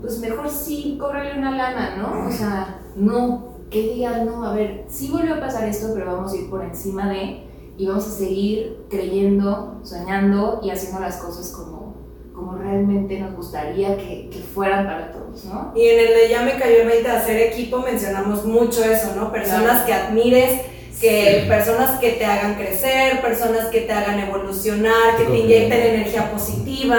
[0.02, 2.28] pues mejor sí, cóbrale una lana, ¿no?
[2.28, 6.32] O sea, no, que digan, no, a ver, sí volvió a pasar esto, pero vamos
[6.34, 7.44] a ir por encima de,
[7.78, 11.96] y vamos a seguir creyendo, soñando y haciendo las cosas como,
[12.34, 15.74] como realmente nos gustaría que, que fueran para todos, ¿no?
[15.76, 19.14] Y en el de Ya me cayó el 20 de hacer equipo mencionamos mucho eso,
[19.18, 19.32] ¿no?
[19.34, 19.86] Personas Claro.
[19.86, 20.62] que admires,
[21.00, 26.30] que personas que te hagan crecer, personas que te hagan evolucionar, que te inyecten energía
[26.32, 26.98] positiva,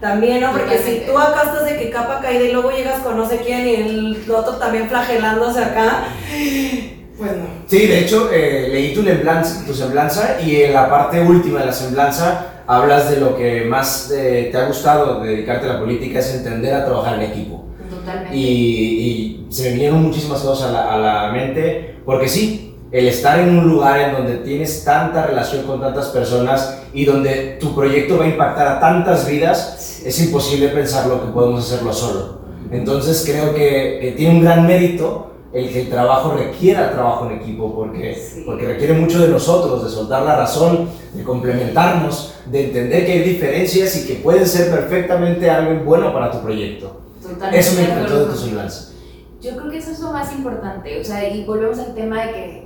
[0.00, 0.52] también, ¿no?
[0.52, 3.38] Porque si tú acá estás de que capa caída y luego llegas con no sé
[3.38, 6.04] quién y el otro también flagelándose acá,
[7.18, 7.44] pues no.
[7.66, 11.66] Sí, de hecho, eh, leí tu semblanza, tu semblanza y en la parte última de
[11.66, 15.78] la semblanza hablas de lo que más eh, te ha gustado de dedicarte a la
[15.80, 17.66] política es entender a trabajar en equipo.
[17.90, 18.34] Totalmente.
[18.34, 23.08] Y, y se me vinieron muchísimas cosas a la, a la mente, porque sí, el
[23.08, 27.74] estar en un lugar en donde tienes tanta relación con tantas personas y donde tu
[27.74, 32.42] proyecto va a impactar a tantas vidas, es imposible pensar lo que podemos hacerlo solo.
[32.70, 37.38] Entonces creo que, que tiene un gran mérito el que el trabajo requiera trabajo en
[37.38, 43.04] equipo, porque, porque requiere mucho de nosotros, de soltar la razón, de complementarnos, de entender
[43.04, 47.00] que hay diferencias y que pueden ser perfectamente algo bueno para tu proyecto.
[47.22, 48.92] Totalmente eso me encantó de tu semblanza.
[49.42, 52.32] Yo creo que eso es lo más importante, o sea, y volvemos al tema de
[52.32, 52.61] que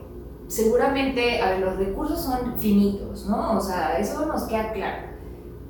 [0.49, 3.57] seguramente, a ver, los recursos son finitos, ¿no?
[3.57, 5.09] O sea, eso nos queda claro.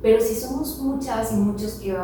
[0.01, 1.95] Pero si somos muchas y muchos que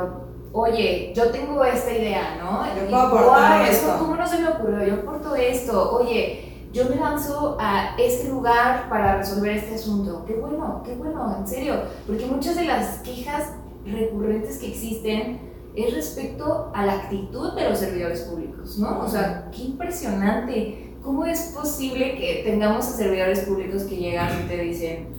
[0.51, 2.65] oye, yo tengo esta idea, ¿no?
[2.75, 3.95] Yo puedo aportar esto.
[3.99, 4.85] ¿Cómo no se me ocurrió?
[4.85, 5.97] Yo aporto esto.
[5.97, 10.23] Oye, yo me lanzo a este lugar para resolver este asunto.
[10.25, 11.75] Qué bueno, qué bueno, en serio.
[12.07, 13.53] Porque muchas de las quejas
[13.85, 19.01] recurrentes que existen es respecto a la actitud de los servidores públicos, ¿no?
[19.01, 20.82] O sea, qué impresionante.
[21.03, 25.09] ¿Cómo es posible que tengamos a servidores públicos que llegan y te dicen,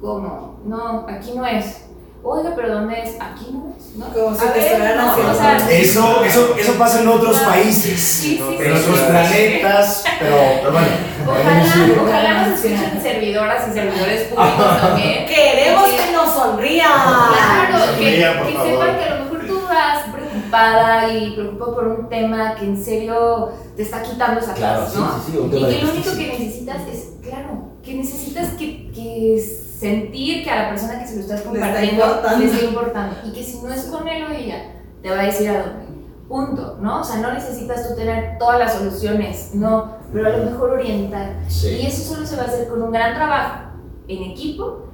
[0.00, 0.60] ¿cómo?
[0.64, 1.82] No, aquí no es
[2.22, 3.16] oiga, pero ¿dónde es?
[3.20, 4.06] Aquí no es, ¿no?
[4.12, 9.00] Como si te no, o sea, eso, eso, eso pasa en otros países, en otros
[9.00, 11.12] planetas, pero, pero bueno.
[11.24, 15.26] Ojalá, ojalá nos escuchen servidoras y servidores públicos también.
[15.26, 16.90] Queremos que, nos sonrían.
[16.90, 20.12] Claro, que, que sepan que a lo mejor tú vas
[20.52, 25.18] preocupada y preocupado por un tema que en serio te está quitando esa claro, ¿no?
[25.24, 29.40] Sí, sí, y que lo único que necesitas es, claro, que necesitas que, que
[29.78, 33.42] sentir que a la persona que se lo estás compartiendo le está importando y que
[33.42, 35.92] si no es con él o ella, te va a decir a dónde.
[36.28, 37.00] Punto, ¿no?
[37.00, 41.36] O sea, no necesitas tú tener todas las soluciones, no, pero a lo mejor orientar.
[41.62, 43.72] Y eso solo se va a hacer con un gran trabajo
[44.08, 44.86] en equipo,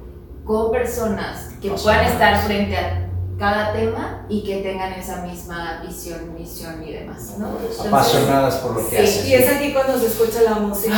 [0.43, 3.08] con personas que puedan estar frente a
[3.39, 7.57] cada tema y que tengan esa misma visión, misión y demás, ¿no?
[7.87, 9.27] Apasionadas por lo que sí, hacen.
[9.27, 10.93] Y es aquí cuando se escucha la música.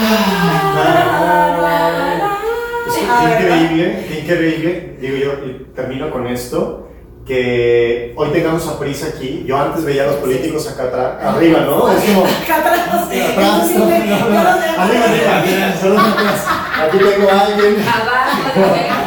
[2.83, 4.97] qué increíble, qué increíble.
[4.99, 6.80] Digo yo, y termino con esto.
[7.25, 9.43] Que hoy tengamos a Prisa aquí.
[9.45, 11.91] Yo antes veía a los políticos acá atrás, arriba, ¿no?
[11.91, 12.25] Es como.
[12.25, 13.71] Acá atrás, atrás.
[14.77, 15.73] Arriba, arriba.
[16.83, 17.75] Aquí tengo a alguien.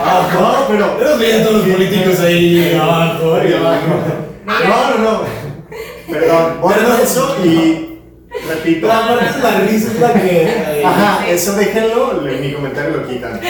[0.04, 0.40] Abajo.
[0.40, 0.96] no, pero.
[0.98, 3.38] Pero veía a todos los políticos ahí abajo.
[4.46, 5.20] No, no, no.
[6.08, 7.93] Perdón, bueno, eso y
[8.48, 8.86] Repito.
[8.86, 10.82] La parte la risa es la que.
[10.84, 13.40] Ajá, eso déjenlo, mi comentario lo quitan.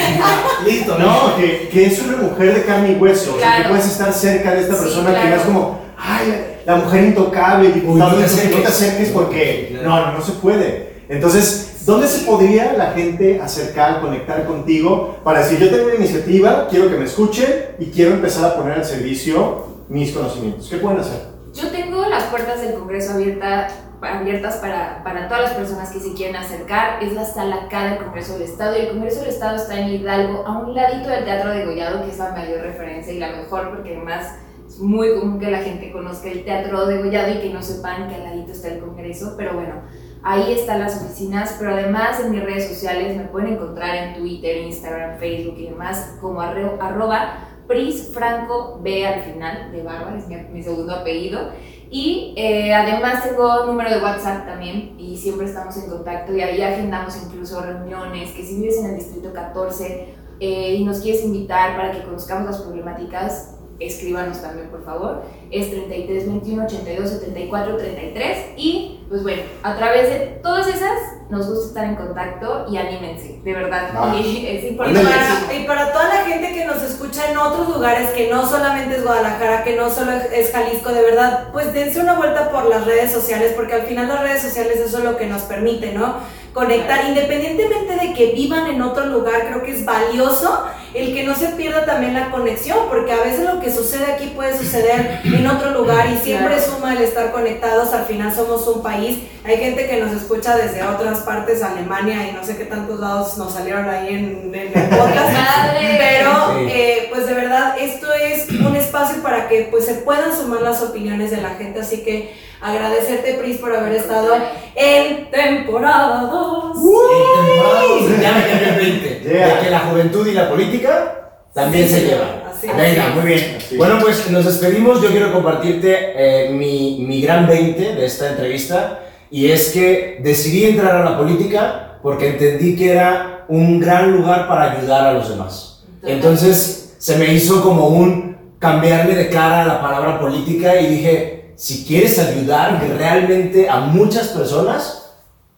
[0.64, 1.36] Listo, ¿no?
[1.36, 3.34] Que, que, es una mujer de carne y hueso.
[3.36, 6.76] O sea, que puedes estar cerca de esta persona que no es como, ay, la
[6.76, 9.78] mujer intocable, diputado, no, te acerques porque.
[9.82, 10.94] No, no, no se puede.
[11.08, 16.68] Entonces, ¿dónde se podría la gente acercar, conectar contigo para decir, yo tengo una iniciativa,
[16.70, 20.68] quiero que me escuche y quiero empezar a poner al servicio mis conocimientos?
[20.68, 21.34] ¿Qué pueden hacer?
[21.54, 23.72] Yo tengo las puertas del Congreso abiertas
[24.04, 27.02] abiertas para, para, todas las personas que se quieren acercar.
[27.02, 29.88] Es la sala K del Congreso del Estado y el Congreso del Estado está en
[29.88, 33.32] Hidalgo, a un ladito del Teatro de Gollado, que es la mayor referencia y la
[33.32, 34.36] mejor porque además
[34.66, 38.08] es muy común que la gente conozca el Teatro de Gollado y que no sepan
[38.08, 39.82] que al ladito está el Congreso, pero bueno,
[40.22, 44.56] ahí están las oficinas, pero además en mis redes sociales me pueden encontrar en Twitter,
[44.58, 50.36] Instagram, Facebook y demás como arroba Pris Franco B al final de Bárbara, es mi,
[50.36, 51.50] mi segundo apellido.
[51.94, 56.60] Y eh, además tengo número de WhatsApp también y siempre estamos en contacto y ahí
[56.60, 60.08] agendamos incluso reuniones, que si vives en el distrito 14
[60.40, 65.22] eh, y nos quieres invitar para que conozcamos las problemáticas, escríbanos también, por favor.
[65.50, 68.38] Es 33 21 82 74 33.
[68.56, 70.98] Y pues bueno, a través de todas esas
[71.30, 73.90] nos gusta estar en contacto y anímense, de verdad.
[74.16, 75.00] es importante.
[75.00, 78.46] Y para, y para, toda la gente que nos escucha en otros lugares, que no
[78.46, 82.66] solamente es Guadalajara, que no solo es Jalisco, de verdad, pues dense una vuelta por
[82.68, 85.92] las redes sociales, porque al final las redes sociales eso es lo que nos permite,
[85.92, 86.16] ¿no?
[86.54, 91.34] Conectar, independientemente de que vivan en otro lugar, creo que es valioso el que no
[91.34, 95.46] se pierda también la conexión, porque a veces lo que sucede aquí puede suceder en
[95.48, 99.88] otro lugar y siempre suma el estar conectados, al final somos un país, hay gente
[99.88, 103.88] que nos escucha desde otras partes, Alemania y no sé qué tantos lados nos salieron
[103.88, 105.36] ahí en, el podcast,
[105.98, 110.62] pero eh, pues de verdad esto es un espacio para que pues se puedan sumar
[110.62, 112.32] las opiniones de la gente, así que
[112.64, 114.34] agradecerte Pris por haber estado
[114.74, 116.76] en temporada 2.
[116.76, 122.06] En temporada 2, ya me 20, de que la juventud y la política también se
[122.06, 122.42] llevan.
[122.76, 123.58] Venga, muy bien.
[123.76, 125.02] Bueno, pues nos despedimos.
[125.02, 129.00] Yo quiero compartirte eh, mi, mi gran 20 de esta entrevista.
[129.30, 134.48] Y es que decidí entrar a la política porque entendí que era un gran lugar
[134.48, 135.84] para ayudar a los demás.
[136.02, 141.33] Entonces se me hizo como un cambiarme de cara a la palabra política y dije,
[141.56, 145.12] si quieres ayudar realmente a muchas personas,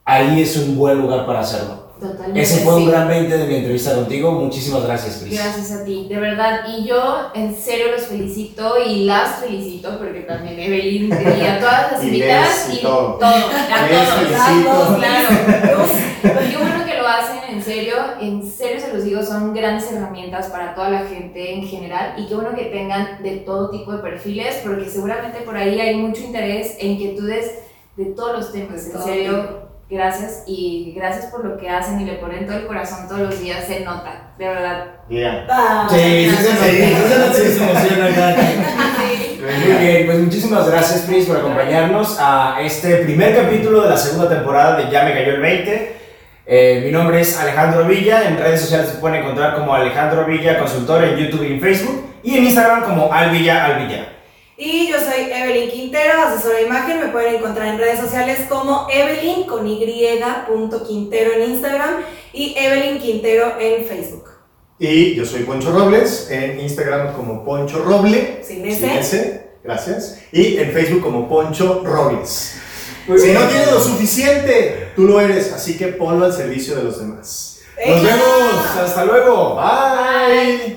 [0.04, 1.86] ahí es un buen lugar para hacerlo.
[2.00, 2.42] Totalmente.
[2.42, 4.30] Ese fue un gran 20 de mi entrevista contigo.
[4.32, 5.32] Muchísimas gracias, Cris.
[5.32, 6.60] Gracias a ti, de verdad.
[6.68, 11.92] Y yo en serio los felicito y las felicito porque también Evelyn y a todas
[11.92, 13.18] las invitadas y y todo.
[13.22, 14.14] a Les todos.
[14.18, 14.70] felicito.
[14.70, 15.28] A todos, claro.
[16.50, 20.46] Qué bueno que lo hacen en serio, en serio se los digo, son grandes herramientas
[20.46, 23.98] para toda la gente en general y qué bueno que tengan de todo tipo de
[23.98, 27.58] perfiles porque seguramente por ahí hay mucho interés e inquietudes
[27.96, 28.86] de todos los temas.
[28.86, 33.08] En serio, gracias y gracias por lo que hacen y le ponen todo el corazón
[33.08, 34.86] todos los días, se nota, de verdad.
[35.08, 35.44] Bien.
[35.48, 36.94] Ah, Sí, sí, sí.
[37.34, 37.60] Sí.
[39.40, 44.28] Muy bien, pues muchísimas gracias, Pris, por acompañarnos a este primer capítulo de la segunda
[44.28, 45.95] temporada de Ya me cayó el 20.
[46.48, 50.60] Eh, mi nombre es Alejandro Villa, en redes sociales se pueden encontrar como Alejandro Villa
[50.60, 54.12] Consultor en YouTube y en Facebook, y en Instagram como Alvilla Alvilla.
[54.56, 57.00] Y yo soy Evelyn Quintero, asesora de imagen.
[57.00, 59.82] Me pueden encontrar en redes sociales como Evelyn con Y
[60.46, 61.96] punto Quintero en Instagram
[62.32, 64.30] y Evelyn Quintero en Facebook.
[64.78, 68.38] Y yo soy Poncho Robles, en Instagram como Poncho Roble.
[68.42, 68.98] Sin sin ese.
[68.98, 70.22] ese, gracias.
[70.30, 72.62] Y en Facebook como Poncho Robles.
[73.06, 73.40] Muy Si bien.
[73.40, 77.58] no tienes lo suficiente, tú lo eres, así que ponlo al servicio de los demás.
[77.86, 79.56] Nos vemos, hasta luego.
[79.56, 80.76] Bye.